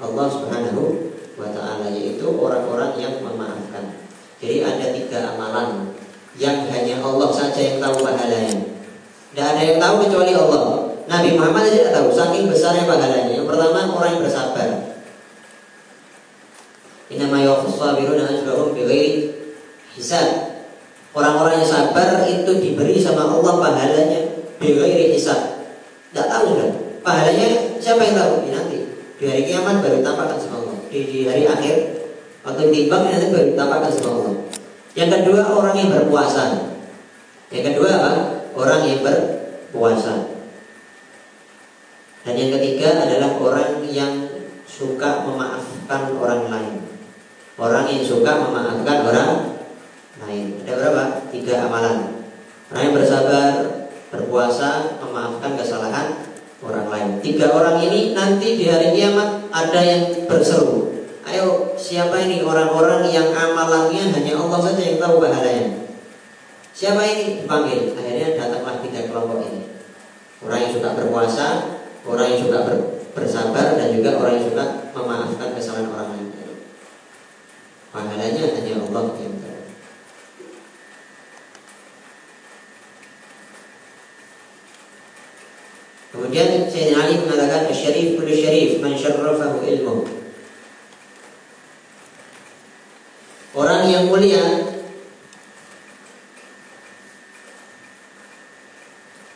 Allah 0.00 0.26
Subhanahu 0.32 1.12
wa 1.36 1.48
taala 1.52 1.92
yaitu 1.92 2.24
orang-orang 2.24 2.96
yang 2.96 3.20
memaafkan. 3.20 4.08
Jadi 4.40 4.64
ada 4.64 4.86
tiga 4.94 5.36
amalan 5.36 5.92
yang 6.40 6.64
hanya 6.72 7.04
Allah 7.04 7.28
saja 7.28 7.60
yang 7.60 7.78
tahu 7.82 8.00
pahalanya. 8.00 8.56
Tidak 9.34 9.44
ada 9.44 9.62
yang 9.62 9.78
tahu 9.78 10.08
kecuali 10.08 10.32
Allah. 10.32 10.64
Nabi 11.08 11.36
Muhammad 11.36 11.72
tidak 11.72 11.92
tahu 11.92 12.08
saking 12.08 12.48
besarnya 12.48 12.88
pahalanya. 12.88 13.32
Yang 13.36 13.46
pertama 13.52 13.92
orang 13.92 14.10
yang 14.16 14.22
bersabar. 14.24 14.68
Inama 17.08 17.40
yuwaffas-sabiruna 17.40 18.28
ajrahum 18.28 18.76
bighairi 18.76 19.32
hisab. 19.96 20.60
Orang-orang 21.16 21.64
yang 21.64 21.68
sabar 21.68 22.28
itu 22.28 22.52
diberi 22.60 23.00
sama 23.00 23.24
Allah 23.24 23.56
pahalanya 23.56 24.20
Bighairi 24.60 25.16
hisab. 25.16 25.64
Tidak 26.12 26.26
tahu 26.28 26.44
sudah 26.52 26.68
Pahalanya 27.00 27.80
siapa 27.80 28.04
yang 28.04 28.16
tahu? 28.20 28.32
Ya, 28.44 28.60
nanti. 28.60 28.78
Di 29.16 29.24
hari 29.24 29.42
kiamat 29.48 29.80
baru 29.80 30.04
ditampakkan 30.04 30.36
sama 30.36 30.56
Allah. 30.60 30.76
Di, 30.92 30.98
di 31.08 31.18
hari 31.24 31.48
akhir 31.48 31.76
Waktu 32.44 32.62
timbang 32.70 33.08
nanti 33.08 33.32
baru 33.32 33.44
ditampakkan 33.56 33.90
sama 33.92 34.08
Allah. 34.12 34.34
Yang 34.92 35.10
kedua 35.20 35.40
orang 35.48 35.74
yang 35.78 35.88
berpuasa. 35.94 36.44
Yang 37.48 37.64
kedua 37.72 37.88
apa? 37.96 38.12
Orang 38.52 38.80
yang 38.84 39.00
berpuasa. 39.00 40.14
Dan 42.26 42.34
yang 42.36 42.50
ketiga 42.60 43.08
adalah 43.08 43.40
orang 43.40 43.80
yang 43.88 44.12
suka 44.68 45.24
memaafkan 45.24 46.12
orang 46.20 46.52
lain 46.52 46.87
Orang 47.58 47.90
yang 47.90 48.06
suka 48.06 48.38
memaafkan 48.38 49.02
orang 49.02 49.30
lain 50.22 50.62
Ada 50.62 50.72
berapa? 50.78 51.04
Tiga 51.34 51.66
amalan 51.66 52.22
Orang 52.70 52.82
yang 52.86 52.94
bersabar, 52.94 53.52
berpuasa 54.12 55.00
memaafkan 55.00 55.56
kesalahan 55.56 56.28
orang 56.60 56.86
lain. 56.90 57.08
Tiga 57.22 57.48
orang 57.54 57.78
ini 57.80 58.12
nanti 58.12 58.58
di 58.58 58.66
hari 58.66 58.92
kiamat 58.92 59.48
ada 59.52 59.80
yang 59.80 60.26
berseru. 60.26 60.90
Ayo 61.28 61.76
siapa 61.76 62.16
ini 62.24 62.40
orang-orang 62.40 63.04
yang 63.08 63.30
amalannya 63.30 64.10
hanya 64.10 64.32
Allah 64.36 64.60
saja 64.64 64.80
yang 64.80 64.98
tahu 64.98 65.20
pahalanya. 65.20 65.86
Siapa 66.72 67.00
ini 67.04 67.44
dipanggil? 67.44 67.92
Akhirnya 67.94 68.38
datanglah 68.38 68.80
tiga 68.80 69.06
kelompok 69.10 69.44
ini. 69.44 69.62
Orang 70.40 70.58
yang 70.62 70.72
suka 70.72 70.94
berpuasa, 70.94 71.46
orang 72.06 72.26
yang 72.32 72.40
suka 72.46 72.58
ber, 72.64 72.76
bersabar 73.12 73.76
dan 73.76 73.92
juga 73.92 74.14
orang 74.14 74.38
yang 74.38 74.46
suka 74.46 74.64
memaafkan 74.94 75.48
kesalahan 75.58 75.90
orang 75.90 76.08
lain. 76.14 76.17
Pahalanya 77.88 78.44
hanya 78.52 78.74
Allah 78.84 79.04
yang 79.16 79.36
tahu. 79.40 79.62
Kemudian 86.08 86.68
Sayyidina 86.68 86.98
Ali 87.04 87.14
mengatakan 87.20 87.72
Syarif 87.72 88.20
kudu 88.20 88.32
syarif 88.32 88.80
man 88.84 88.92
syarrafahu 88.92 89.64
ilmu 89.64 89.96
Orang 93.56 93.88
yang 93.88 94.12
mulia 94.12 94.44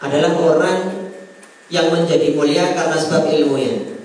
adalah 0.03 0.33
orang 0.37 0.79
yang 1.73 1.89
menjadi 1.89 2.37
mulia 2.37 2.77
karena 2.77 2.97
sebab 3.01 3.33
ilmunya. 3.33 3.97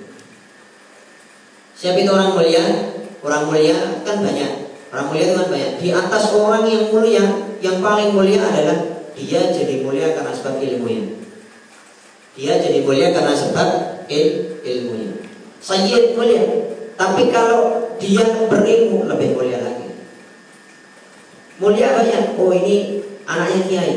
Siapa 1.75 1.99
itu 1.99 2.09
orang 2.09 2.31
mulia? 2.33 2.96
Orang 3.27 3.51
mulia 3.51 3.75
kan 4.07 4.23
banyak. 4.23 4.71
Orang 4.87 5.11
mulia 5.11 5.23
itu 5.27 5.35
kan 5.35 5.47
banyak. 5.51 5.71
Di 5.83 5.89
atas 5.91 6.31
orang 6.31 6.63
yang 6.63 6.87
mulia, 6.95 7.23
yang 7.59 7.83
paling 7.83 8.15
mulia 8.15 8.39
adalah 8.39 9.03
dia 9.11 9.51
jadi 9.51 9.83
mulia 9.83 10.15
karena 10.15 10.31
sebab 10.31 10.63
ilmunya. 10.63 11.11
Dia 12.39 12.55
jadi 12.55 12.87
mulia 12.87 13.11
karena 13.11 13.35
sebab 13.35 13.67
il 14.07 14.55
ilmunya. 14.63 15.11
Sayyid 15.59 16.15
mulia. 16.15 16.71
Tapi 16.95 17.27
kalau 17.27 17.91
dia 17.99 18.47
berilmu 18.47 19.11
lebih 19.11 19.35
mulia 19.35 19.59
lagi. 19.59 19.91
Mulia 21.59 21.99
banyak. 21.99 22.39
Oh 22.39 22.55
ini 22.55 23.03
anaknya 23.27 23.61
kiai. 23.67 23.95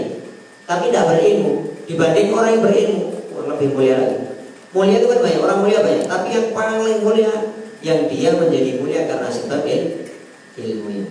Tapi 0.66 0.90
tidak 0.90 1.06
berilmu. 1.06 1.70
Dibanding 1.86 2.34
orang 2.34 2.50
yang 2.58 2.62
berilmu 2.66 3.04
oh, 3.38 3.46
lebih 3.46 3.78
mulia 3.78 3.94
lagi. 3.94 4.18
Mulia 4.74 4.98
itu 4.98 5.06
kan 5.06 5.18
banyak. 5.22 5.38
Orang 5.38 5.58
mulia 5.62 5.78
banyak. 5.86 6.04
Tapi 6.10 6.28
yang 6.34 6.46
paling 6.50 6.98
mulia 7.06 7.30
yang 7.80 8.08
dia 8.08 8.36
menjadi 8.36 8.80
mulia 8.80 9.08
karena 9.08 9.28
sebab 9.32 9.64
il 9.64 10.08
ilmunya. 10.60 11.06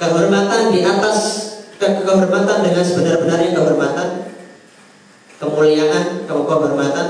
Kehormatan 0.00 0.74
di 0.74 0.80
atas 0.82 1.18
kehormatan 1.78 2.58
dengan 2.62 2.84
sebenar-benarnya 2.86 3.50
kehormatan 3.58 4.08
kemuliaan 5.42 6.22
kehormatan 6.30 7.08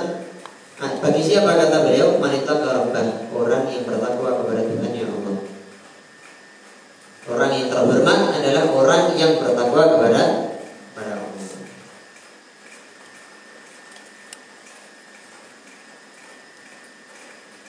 nah, 0.80 0.90
bagi 1.04 1.20
siapa 1.20 1.52
kata 1.52 1.84
beliau 1.84 2.16
manita 2.16 2.56
karabbah 2.56 3.28
orang 3.36 3.68
yang 3.68 3.84
bertakwa 3.84 4.40
kepada 4.40 4.64
Tuhan 4.64 4.92
yang 4.96 5.10
Allah 5.12 5.36
orang 7.28 7.50
yang 7.52 7.68
terhormat 7.68 8.20
adalah 8.40 8.64
orang 8.72 9.04
yang 9.20 9.32
bertakwa 9.36 9.82
kepada 9.92 10.22
kepada 10.88 11.12
Allah 11.20 11.44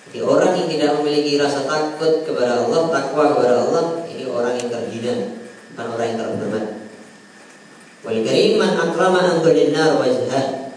jadi 0.07 0.19
orang 0.23 0.51
yang 0.55 0.67
tidak 0.71 0.89
memiliki 1.03 1.31
rasa 1.35 1.67
takut 1.67 2.23
kepada 2.23 2.63
Allah 2.63 2.81
takwa 2.87 3.23
kepada 3.35 3.53
Allah 3.67 3.83
ini 4.07 4.23
orang 4.31 4.55
yang 4.55 4.71
terhina 4.71 5.43
bukan 5.75 5.87
orang 5.91 6.07
yang 6.07 6.19
terhormat 6.23 6.83
Wal 8.03 8.19
karim 8.19 8.59
man 8.59 8.75
akrama 8.75 9.23
anzulin 9.31 9.71
nar 9.71 9.95
wajhah. 9.95 10.75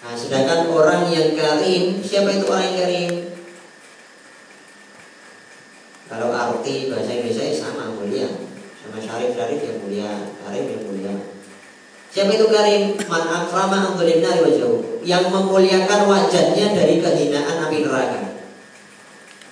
Nah, 0.00 0.14
sedangkan 0.14 0.70
orang 0.70 1.10
yang 1.10 1.34
karim, 1.34 1.98
siapa 1.98 2.30
itu 2.30 2.46
orang 2.46 2.64
yang 2.70 2.78
karim? 2.78 3.10
Kalau 6.06 6.30
arti 6.30 6.90
bahasa 6.90 7.10
Indonesia 7.10 7.50
sama 7.54 7.90
mulia, 7.90 8.30
sama 8.78 9.02
syarif 9.02 9.34
syarif 9.34 9.60
yang 9.66 9.78
mulia, 10.00 10.32
karim 10.40 10.64
yang 10.64 10.82
mulia. 10.88 11.14
Siapa 12.10 12.32
itu 12.32 12.46
karim? 12.48 12.96
Man 13.06 13.24
akrama 13.28 13.92
anzulin 13.92 14.24
nar 14.24 14.40
wajhahu. 14.40 15.04
Yang 15.04 15.24
memuliakan 15.28 16.00
wajahnya 16.08 16.66
dari 16.74 16.98
kehinaan 16.98 17.68
api 17.68 17.84
neraka. 17.84 18.20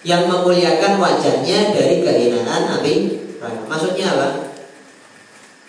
Yang 0.02 0.22
memuliakan 0.26 0.92
wajahnya 0.98 1.58
dari 1.76 2.02
kehinaan 2.02 2.62
api 2.80 2.94
neraka. 3.38 3.60
Maksudnya 3.68 4.06
apa? 4.16 4.28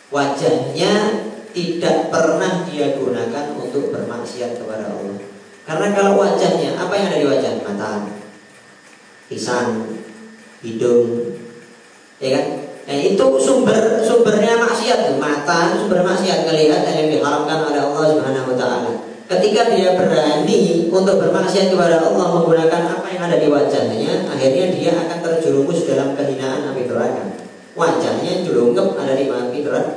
wajahnya 0.10 1.22
tidak 1.54 2.10
pernah 2.10 2.66
dia 2.66 2.98
gunakan 2.98 3.46
untuk 3.54 3.94
bermaksiat 3.94 4.58
kepada 4.58 4.90
Allah. 4.90 5.22
Karena 5.70 5.94
kalau 5.94 6.18
wajahnya, 6.18 6.82
apa 6.82 6.94
yang 6.98 7.14
ada 7.14 7.22
di 7.22 7.30
wajah? 7.30 7.54
Mata, 7.62 8.10
lisan, 9.30 9.86
hidung, 10.66 11.38
ya 12.18 12.42
kan? 12.42 12.69
Nah 12.90 12.98
itu 12.98 13.26
sumber 13.38 14.02
sumbernya 14.02 14.58
maksiat 14.58 15.22
mata 15.22 15.78
sumber 15.78 16.02
maksiat 16.02 16.50
kelihatan 16.50 16.90
yang 16.90 17.10
diharamkan 17.14 17.70
oleh 17.70 17.78
Allah 17.86 18.04
Subhanahu 18.18 18.50
Wa 18.50 18.58
Taala. 18.58 18.92
Ketika 19.30 19.70
dia 19.78 19.94
berani 19.94 20.90
untuk 20.90 21.22
bermaksiat 21.22 21.70
kepada 21.70 22.02
Allah 22.02 22.34
menggunakan 22.34 22.82
apa 22.98 23.08
yang 23.14 23.30
ada 23.30 23.38
di 23.38 23.46
wajahnya, 23.46 24.26
akhirnya 24.26 24.74
dia 24.74 24.92
akan 25.06 25.22
terjerumus 25.22 25.86
dalam 25.86 26.18
kehinaan 26.18 26.74
api 26.74 26.90
neraka 26.90 27.30
wajahnya 27.80 28.44
jelunggep 28.44 28.98
ada 29.00 29.14
di 29.16 29.26
mati 29.32 29.64
neraka. 29.64 29.94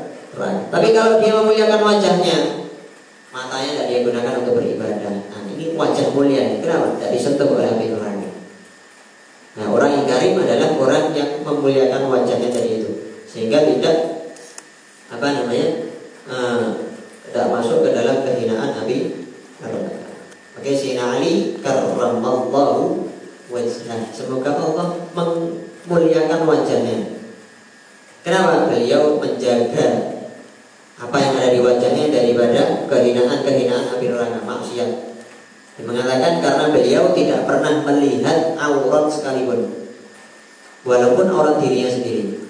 Tapi 0.71 0.89
kalau 0.95 1.21
dia 1.21 1.33
memuliakan 1.35 1.81
wajahnya, 1.81 2.37
matanya 3.35 3.71
tidak 3.75 3.87
dia 3.89 3.99
gunakan 4.05 4.33
untuk 4.45 4.55
beribadah. 4.61 5.15
Nah 5.33 5.41
ini 5.51 5.75
wajah 5.77 6.07
mulia, 6.13 6.61
kenapa? 6.63 6.97
Tidak 6.97 7.11
disentuh 7.13 7.49
oleh 7.53 7.67
api 7.69 7.87
neraka. 7.93 8.29
Nah 9.53 9.67
orang 9.69 9.91
yang 9.93 10.07
karim 10.09 10.41
adalah 10.41 10.71
orang 10.77 11.05
yang 11.13 11.31
memuliakan 11.45 12.09
wajahnya 12.09 12.49
dari 12.49 12.82
sehingga 13.33 13.65
tidak 13.65 13.97
apa 15.09 15.27
namanya 15.33 15.89
uh, 16.29 16.93
tidak 17.25 17.49
masuk 17.49 17.89
ke 17.89 17.97
dalam 17.97 18.21
kehinaan 18.29 18.77
api 18.85 19.25
neraka. 19.65 19.97
Oke, 20.61 20.77
Sina 20.77 21.17
Ali 21.17 21.57
karramallahu 21.65 23.09
wajah. 23.49 24.13
Semoga 24.13 24.53
Allah 24.53 25.01
memuliakan 25.17 26.45
wajahnya 26.45 27.13
Kenapa? 28.23 28.71
Beliau 28.71 29.19
menjaga 29.19 30.15
apa 30.95 31.17
yang 31.19 31.35
ada 31.35 31.49
di 31.51 31.59
wajahnya 31.59 32.07
daripada 32.15 32.87
kehinaan-kehinaan 32.87 33.99
api 33.99 34.07
neraka 34.07 34.39
maksiat. 34.47 34.91
Dia 35.75 35.83
mengatakan 35.83 36.39
karena 36.39 36.65
beliau 36.71 37.11
tidak 37.17 37.43
pernah 37.51 37.83
melihat 37.83 38.55
aurat 38.55 39.11
sekalipun. 39.11 39.91
Walaupun 40.87 41.27
aurat 41.35 41.59
dirinya 41.59 41.91
sendiri. 41.91 42.42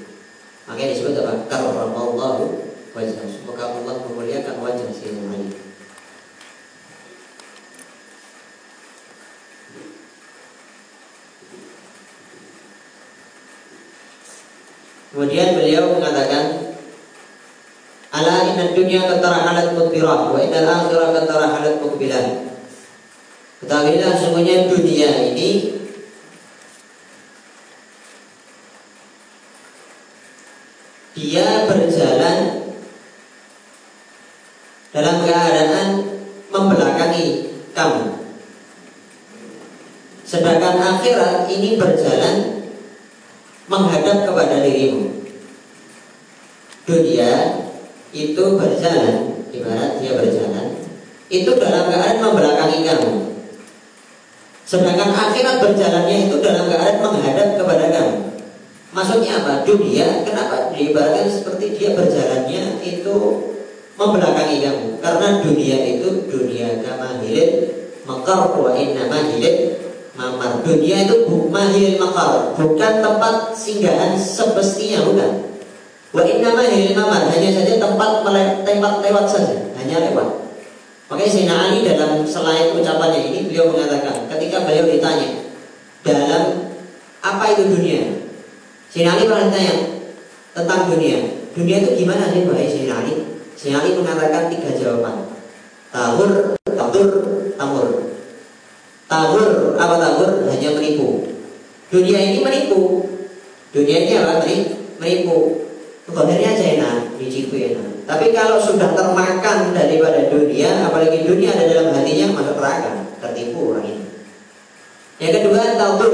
Makanya 0.72 0.96
disebut 0.96 1.20
apa? 1.20 1.52
Karramallahu 1.52 2.64
wajah. 2.96 3.28
Semoga 3.28 3.76
Allah 3.76 3.92
memuliakan 4.08 4.56
wajah 4.56 4.88
Sayyidina 4.88 5.28
Ali. 5.28 5.52
Kemudian 15.12 15.60
beliau 15.60 15.92
mengatakan 15.92 16.72
Ala 18.16 18.48
inna 18.48 18.72
dunya 18.72 19.04
katarahalat 19.04 19.76
mutbirah 19.76 20.32
Wa 20.32 20.40
inna 20.40 20.64
al-akhirah 20.64 21.12
katarahalat 21.12 21.84
mukbilah 21.84 22.48
Ketahuilah 23.60 24.12
sungguhnya 24.16 24.72
dunia 24.72 25.36
ini 25.36 25.71
Dia 31.22 31.70
berjalan 31.70 32.38
Dalam 34.90 35.16
keadaan 35.22 35.88
Membelakangi 36.50 37.54
kamu 37.70 38.22
Sedangkan 40.32 40.80
akhirat 40.80 41.44
ini 41.52 41.76
berjalan 41.76 42.64
menghadap 43.68 44.24
kepada 44.24 44.64
dirimu. 44.64 45.28
Dunia 46.88 47.30
itu 48.16 48.44
berjalan, 48.56 49.44
ibarat 49.52 50.00
dia 50.00 50.16
berjalan, 50.16 50.72
itu 51.28 51.52
dalam 51.60 51.84
keadaan 51.92 52.24
membelakangi 52.24 52.80
kamu. 52.80 53.12
Sedangkan 54.64 55.12
akhirat 55.12 55.60
berjalannya 55.60 56.32
itu 56.32 56.40
dalam 56.40 56.64
keadaan 56.64 57.04
menghadap 57.04 57.48
kepada 57.60 57.84
kamu. 57.92 58.31
Maksudnya 58.92 59.40
apa? 59.40 59.64
Dunia, 59.64 60.20
kenapa 60.20 60.68
diibaratkan 60.68 61.24
seperti 61.24 61.80
dia 61.80 61.96
berjalannya 61.96 62.76
itu 62.84 63.16
membelakangi 63.96 64.56
kamu? 64.60 64.88
Karena 65.00 65.40
dunia 65.40 65.76
itu 65.96 66.28
dunia 66.28 66.84
kama 66.84 67.24
hilit, 67.24 67.72
mekar 68.04 68.52
wa 68.52 68.76
inna 68.76 69.08
mahilit 69.08 69.80
mamar. 70.12 70.60
Dunia 70.60 71.08
itu 71.08 71.24
mahil 71.48 71.96
makar, 71.96 72.52
bukan 72.52 72.92
tempat 73.00 73.56
singgahan 73.56 74.12
semestinya 74.12 75.08
bukan. 75.08 75.32
Wa 76.12 76.22
inna 76.28 76.52
mahil 76.52 76.92
mamar 76.92 77.32
hanya 77.32 77.48
saja 77.48 77.80
tempat 77.80 78.28
tempat 78.68 78.92
lewat 79.00 79.24
saja, 79.24 79.72
hanya 79.80 80.12
lewat. 80.12 80.28
Makanya 81.08 81.28
Sayyidina 81.32 81.56
Ali 81.68 81.78
dalam 81.84 82.24
selain 82.24 82.72
ucapannya 82.72 83.20
ini 83.32 83.48
beliau 83.48 83.68
mengatakan 83.72 84.28
ketika 84.32 84.64
beliau 84.64 84.88
ditanya 84.88 85.44
dalam 86.04 86.72
apa 87.20 87.44
itu 87.52 87.68
dunia? 87.68 88.31
Sayyidina 88.92 89.16
Ali 89.16 89.24
pernah 89.24 89.48
ditanya 89.48 89.74
tentang 90.52 90.80
dunia. 90.92 91.18
Dunia 91.56 91.76
itu 91.80 91.90
gimana 92.04 92.28
sih 92.28 92.44
Baik 92.44 92.68
Sayyidina 92.68 93.00
Ali? 93.00 93.14
Sayyidina 93.56 94.04
mengatakan 94.04 94.52
tiga 94.52 94.70
jawaban. 94.76 95.32
Tahur, 95.88 96.30
tahur, 96.68 97.08
tamur. 97.56 97.86
Tabur 99.08 99.76
apa 99.76 99.94
tabur 100.00 100.30
hanya 100.48 100.68
menipu. 100.76 101.36
Dunia 101.92 102.18
ini 102.20 102.44
menipu. 102.44 103.04
Dunia 103.72 103.96
ini 104.04 104.12
apa? 104.16 104.44
Menipu. 105.00 105.68
Akhirnya 106.12 106.52
aja 106.52 106.64
enak, 106.76 106.96
dicipu 107.16 107.56
enak. 107.56 108.04
Tapi 108.04 108.36
kalau 108.36 108.60
sudah 108.60 108.92
termakan 108.92 109.72
daripada 109.72 110.28
dunia, 110.28 110.84
apalagi 110.84 111.24
dunia 111.24 111.56
ada 111.56 111.64
dalam 111.64 111.88
hatinya, 111.96 112.36
masuk 112.36 112.60
neraka, 112.60 112.92
tertipu 113.22 113.72
orang 113.72 113.86
ini. 113.88 114.04
Yang 115.22 115.32
kedua, 115.40 115.78
tadur 115.78 116.12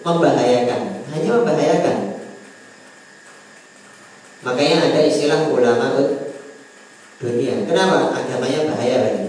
membahayakan, 0.00 0.87
hanya 1.18 1.42
membahayakan. 1.42 1.96
Makanya 4.46 4.76
ada 4.86 5.00
istilah 5.02 5.50
ulama 5.50 5.98
dunia. 7.18 7.66
Kenapa? 7.66 8.14
Agamanya 8.14 8.70
bahaya 8.70 8.96
bagi. 9.02 9.26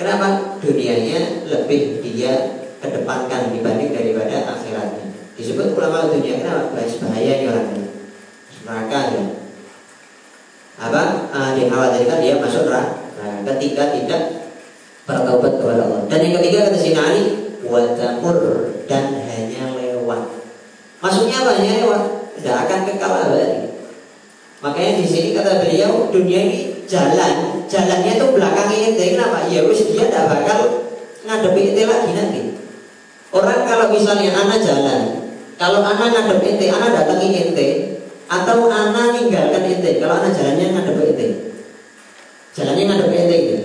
Kenapa? 0.00 0.56
Dunianya 0.56 1.44
lebih 1.44 2.00
dia 2.00 2.64
kedepankan 2.80 3.52
dibanding 3.52 3.92
daripada 3.92 4.56
akhiratnya. 4.56 5.12
Disebut 5.36 5.76
ulama 5.76 6.08
dunia 6.08 6.40
kenapa? 6.40 6.72
Bahaya 6.72 7.32
ini 7.36 7.46
orang. 7.52 7.68
Neraka. 8.64 9.00
Apa? 10.76 11.02
Uh, 11.32 11.50
dikhawatirkan 11.56 12.18
dia 12.24 12.40
masuk 12.40 12.68
neraka 12.68 13.06
ketika 13.46 13.94
tidak 13.94 14.22
bertaubat 15.06 15.52
kepada 15.60 15.86
Allah. 15.86 16.02
Dan 16.10 16.18
yang 16.26 16.34
ketiga 16.42 16.66
kata 16.66 16.78
Sina 16.80 17.00
Ali, 17.04 17.24
watamur 17.62 18.68
dan. 18.90 19.25
Maksudnya 21.00 21.36
apa? 21.44 21.52
Lewat. 21.60 22.02
Tidak 22.36 22.56
akan 22.68 22.78
kekal 22.84 23.12
abadi. 23.16 23.66
Makanya 24.60 24.92
di 25.00 25.06
sini 25.08 25.28
kata 25.36 25.64
beliau 25.64 26.08
dunia 26.08 26.40
ini 26.48 26.58
jalan, 26.88 27.64
jalannya 27.68 28.12
itu 28.16 28.26
belakang 28.32 28.70
ini. 28.72 28.96
Kenapa? 28.96 29.44
Ya 29.48 29.64
wis 29.68 29.84
dia 29.88 30.08
tidak 30.08 30.32
bakal 30.32 30.88
ngadepi 31.26 31.76
itu 31.76 31.82
lagi 31.84 32.10
nanti. 32.16 32.40
Orang 33.34 33.68
kalau 33.68 33.92
misalnya 33.92 34.32
anak 34.32 34.62
jalan, 34.64 35.00
kalau 35.60 35.84
anak 35.84 36.08
ngadep 36.14 36.40
ente, 36.40 36.66
anak 36.72 36.94
datangi 36.94 37.28
ente, 37.36 37.68
atau 38.30 38.70
anak 38.70 39.12
ninggalkan 39.18 39.64
ente, 39.66 40.00
kalau 40.00 40.20
anak 40.22 40.32
jalannya 40.32 40.66
ngadep 40.72 40.96
ente, 41.04 41.26
jalannya 42.56 42.82
ngadep 42.86 43.10
ente 43.12 43.36
gitu. 43.36 43.58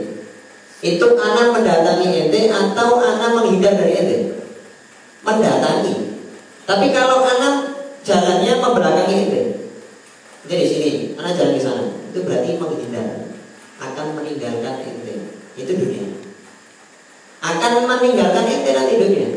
Itu 0.81 1.07
anak 1.13 1.53
mendatangi 1.53 2.07
ente 2.09 2.41
atau 2.49 2.99
anak 2.99 3.29
menghindar 3.37 3.77
dari 3.77 3.93
ente? 4.01 4.17
Mendatangi. 5.21 6.00
Tapi 6.71 6.87
kalau 6.95 7.27
anak 7.27 7.83
jalannya 7.99 8.63
membelakangi 8.63 9.27
ente, 9.27 9.41
jadi 10.47 10.63
di 10.63 10.67
sini, 10.71 10.91
anak 11.19 11.35
jalan 11.35 11.59
ke 11.59 11.61
sana, 11.67 11.83
itu 11.83 12.23
berarti 12.23 12.55
menghindar, 12.55 13.27
akan 13.75 14.15
meninggalkan 14.15 14.79
ente. 14.79 15.35
Itu 15.59 15.75
dunia. 15.75 16.15
Akan 17.43 17.83
meninggalkan 17.83 18.47
ente 18.47 18.71
nanti 18.71 19.03
dunia. 19.03 19.29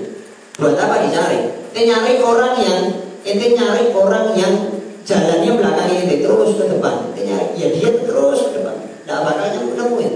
Buat 0.63 0.79
apa 0.79 1.11
dicari? 1.11 1.51
Ente 1.75 1.81
nyari 1.91 2.23
orang 2.23 2.55
yang 2.55 3.03
ente 3.27 3.47
nyari 3.59 3.91
orang 3.91 4.31
yang 4.39 4.55
jalannya 5.03 5.59
belakang 5.59 5.91
ente 5.91 6.23
terus 6.23 6.55
ke 6.55 6.71
depan. 6.71 7.11
Ente 7.11 7.35
nyari, 7.35 7.47
ya 7.59 7.67
dia 7.75 7.91
terus 7.99 8.47
ke 8.47 8.63
depan. 8.63 8.79
Tidak 8.79 9.19
bakal 9.27 9.75
nemuin. 9.75 10.13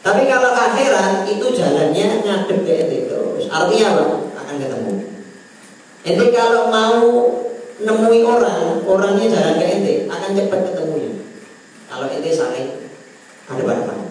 Tapi 0.00 0.22
kalau 0.24 0.56
akhirat 0.56 1.28
itu 1.28 1.44
jalannya 1.52 2.24
ngadep 2.24 2.58
ke 2.64 2.72
ente 2.88 2.98
terus. 3.04 3.52
Artinya 3.52 3.86
apa? 3.92 4.29
Ente 6.00 6.26
kalau 6.32 6.72
mau 6.72 7.04
nemui 7.80 8.24
orang, 8.24 8.80
orangnya 8.88 9.26
jalan 9.28 9.54
ke 9.60 9.66
ente 9.68 9.94
akan 10.08 10.30
cepat 10.32 10.60
ketemunya. 10.72 11.12
Kalau 11.92 12.08
ente 12.08 12.30
saling 12.32 12.88
ada 13.50 13.62
pada 13.66 14.08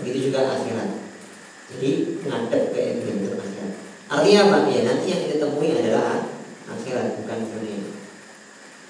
Begitu 0.00 0.30
juga 0.30 0.56
akhirat. 0.56 0.88
Jadi 1.70 1.90
ngadep 2.24 2.62
ke 2.72 2.80
ente 2.80 3.08
untuk 3.12 3.36
akhirat. 3.36 3.72
Artinya 4.08 4.40
apa? 4.48 4.58
Ya 4.72 4.80
nanti 4.88 5.06
yang 5.12 5.22
kita 5.28 5.36
temui 5.44 5.76
adalah 5.76 6.24
akhirat 6.64 7.20
bukan 7.20 7.38
dunia. 7.44 7.80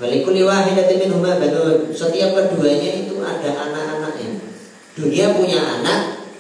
Walikuli 0.01 0.47
wahidatin 0.47 1.11
minhuma 1.11 1.37
banun. 1.37 1.91
Setiap 1.93 2.33
keduanya 2.33 3.05
itu 3.05 3.19
ada 3.21 3.51
anak-anaknya. 3.69 4.41
Dunia 4.97 5.37
punya 5.37 5.59
anak, 5.59 6.31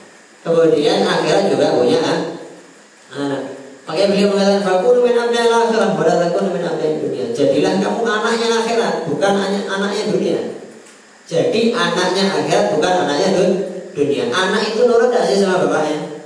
kemudian 0.46 1.04
akhirat 1.04 1.52
juga 1.52 1.76
punya 1.76 2.00
anak. 3.12 3.49
Makanya 3.90 4.06
beliau 4.06 4.28
mengatakan 4.30 4.62
fakun 4.62 4.96
min 5.02 5.18
abdal 5.18 5.50
akhirat 5.50 5.90
wa 5.98 6.04
takun 6.06 6.46
min 6.54 6.62
abdal 6.62 6.94
dunia. 7.02 7.26
Jadilah 7.34 7.74
kamu 7.82 8.06
anaknya 8.06 8.48
akhirat, 8.62 8.94
bukan 9.10 9.32
anaknya 9.66 10.04
dunia. 10.14 10.38
Jadi 11.26 11.74
anaknya 11.74 12.24
akhirat 12.38 12.70
bukan 12.70 12.92
anaknya 13.02 13.28
dunia. 13.90 14.30
Anak 14.30 14.62
itu 14.70 14.86
nurut 14.86 15.10
tidak 15.10 15.26
sih 15.26 15.42
sama 15.42 15.66
bapaknya? 15.66 16.22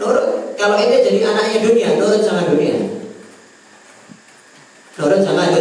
Nurut. 0.00 0.56
Kalau 0.56 0.80
ini 0.80 0.96
jadi 1.04 1.20
anaknya 1.28 1.58
dunia, 1.60 1.88
nurut 2.00 2.24
sama 2.24 2.48
dunia. 2.48 2.76
Nurut 4.96 5.20
sama 5.20 5.52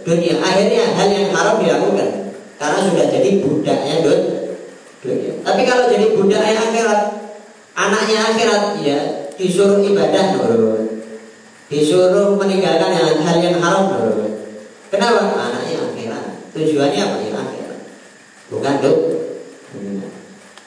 dunia. 0.00 0.34
Akhirnya 0.40 0.96
hal 0.96 1.08
yang 1.12 1.28
haram 1.28 1.60
dilakukan 1.60 2.08
karena 2.56 2.78
sudah 2.88 3.04
jadi 3.12 3.30
budaknya 3.44 3.94
dunia. 4.00 5.32
Tapi 5.44 5.60
kalau 5.68 5.92
jadi 5.92 6.16
budaknya 6.16 6.56
akhirat, 6.56 7.00
anaknya 7.76 8.18
akhirat, 8.32 8.64
ya 8.80 9.23
disuruh 9.38 9.82
ibadah 9.82 10.38
nurut. 10.38 10.82
Disuruh 11.68 12.36
meninggalkan 12.38 12.92
hal 12.94 13.36
yang 13.42 13.58
haram 13.58 13.90
nurut. 13.90 14.32
Kenapa? 14.90 15.34
Anaknya 15.34 15.90
akhirat. 15.90 16.24
Tujuannya 16.54 17.00
apa? 17.02 17.16
Ya 17.22 17.32
akhirat. 17.34 17.80
Bukan 18.52 18.74
dunia. 18.82 20.08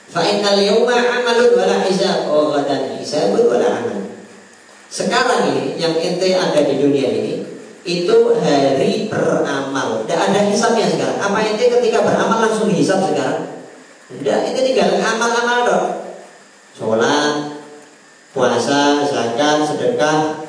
Fa'inal 0.07 0.59
yawma 0.63 0.95
amalun 0.95 1.51
wala 1.59 1.83
hisab 1.83 2.31
Oh 2.31 2.55
dan 2.63 2.95
hisabun 2.95 3.43
wala 3.43 3.67
amal 3.83 4.07
Sekarang 4.87 5.51
ini 5.51 5.75
yang 5.75 5.99
ente 5.99 6.31
ada 6.31 6.63
di 6.63 6.79
dunia 6.79 7.11
ini 7.11 7.43
Itu 7.83 8.39
hari 8.39 9.11
beramal 9.11 10.07
Tidak 10.07 10.19
ada 10.31 10.39
hisabnya 10.47 10.87
sekarang 10.87 11.19
Apa 11.19 11.37
ente 11.43 11.67
ketika 11.67 12.07
beramal 12.07 12.47
langsung 12.47 12.71
hisab 12.71 13.03
sekarang? 13.03 13.67
Tidak, 14.07 14.37
ente 14.47 14.59
tinggal 14.63 14.95
amal-amal 14.95 15.59
dong 15.67 15.87
Sholat 16.71 17.56
Puasa, 18.37 19.01
zakat, 19.01 19.65
sedekah 19.65 20.45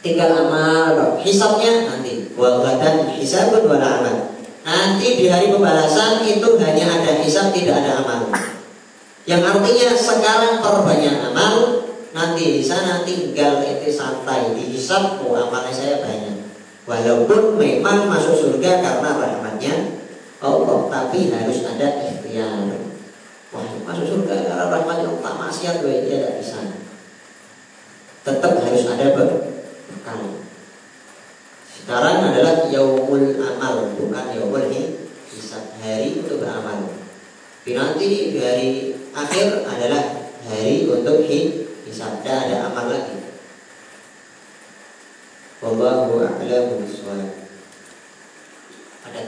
Tinggal 0.00 0.48
amal 0.48 1.20
Hisabnya 1.20 1.92
nanti 1.92 2.32
Wa 2.32 2.64
dan 2.80 3.12
hisabun 3.12 3.68
wala 3.68 4.00
amal 4.00 4.28
Nanti 4.68 5.16
di 5.16 5.32
hari 5.32 5.48
pembalasan 5.48 6.20
itu 6.28 6.60
hanya 6.60 7.00
ada 7.00 7.24
hisab, 7.24 7.56
tidak 7.56 7.80
ada 7.80 8.04
amal. 8.04 8.28
Yang 9.24 9.42
artinya 9.48 9.88
sekarang 9.96 10.60
perbanyak 10.60 11.16
amal, 11.24 11.54
nanti 12.12 12.60
di 12.60 12.62
sana 12.64 13.00
tinggal 13.00 13.64
itu 13.64 13.88
santai 13.88 14.52
dihisap, 14.52 15.24
oh 15.24 15.32
amalnya 15.40 15.72
saya 15.72 16.04
banyak. 16.04 16.52
Walaupun 16.84 17.56
memang 17.56 18.12
masuk 18.12 18.36
surga 18.36 18.84
karena 18.84 19.16
rahmatnya 19.16 20.04
Allah, 20.44 20.84
tapi 20.92 21.32
harus 21.32 21.64
ada 21.64 22.04
ikhtiar. 22.04 22.68
Wah, 23.48 23.72
masuk 23.88 24.04
surga 24.04 24.52
karena 24.52 24.64
rahmatnya 24.68 25.08
Allah, 25.16 25.32
maksiat 25.48 25.80
gue 25.80 25.96
tidak 26.12 26.44
bisa. 26.44 26.60
Tetap 28.28 28.60
harus 28.60 28.84
ada 28.84 29.08
bekal. 29.16 30.20
Sekarang 31.64 32.28
adalah 32.28 32.68
yaumul 32.68 33.40
amal, 33.40 33.96
bukan 33.96 34.36
yaumul 34.36 34.68
hisab. 34.68 35.64
Hari 35.80 36.20
untuk 36.20 36.44
beramal. 36.44 36.92
Tapi 37.64 37.72
nanti 37.72 38.36
di 38.36 38.36
hari 38.36 38.92
akhir 39.16 39.64
adalah 39.64 40.28
hari 40.44 40.84
untuk 40.84 41.24
hisab 41.24 42.20
ada 42.20 42.68
amal 42.68 42.92
lagi. 42.92 43.16
Wallahu 45.64 46.20
a'lamu 46.20 46.84
bishawab. 46.84 47.32
Ada 49.08 49.20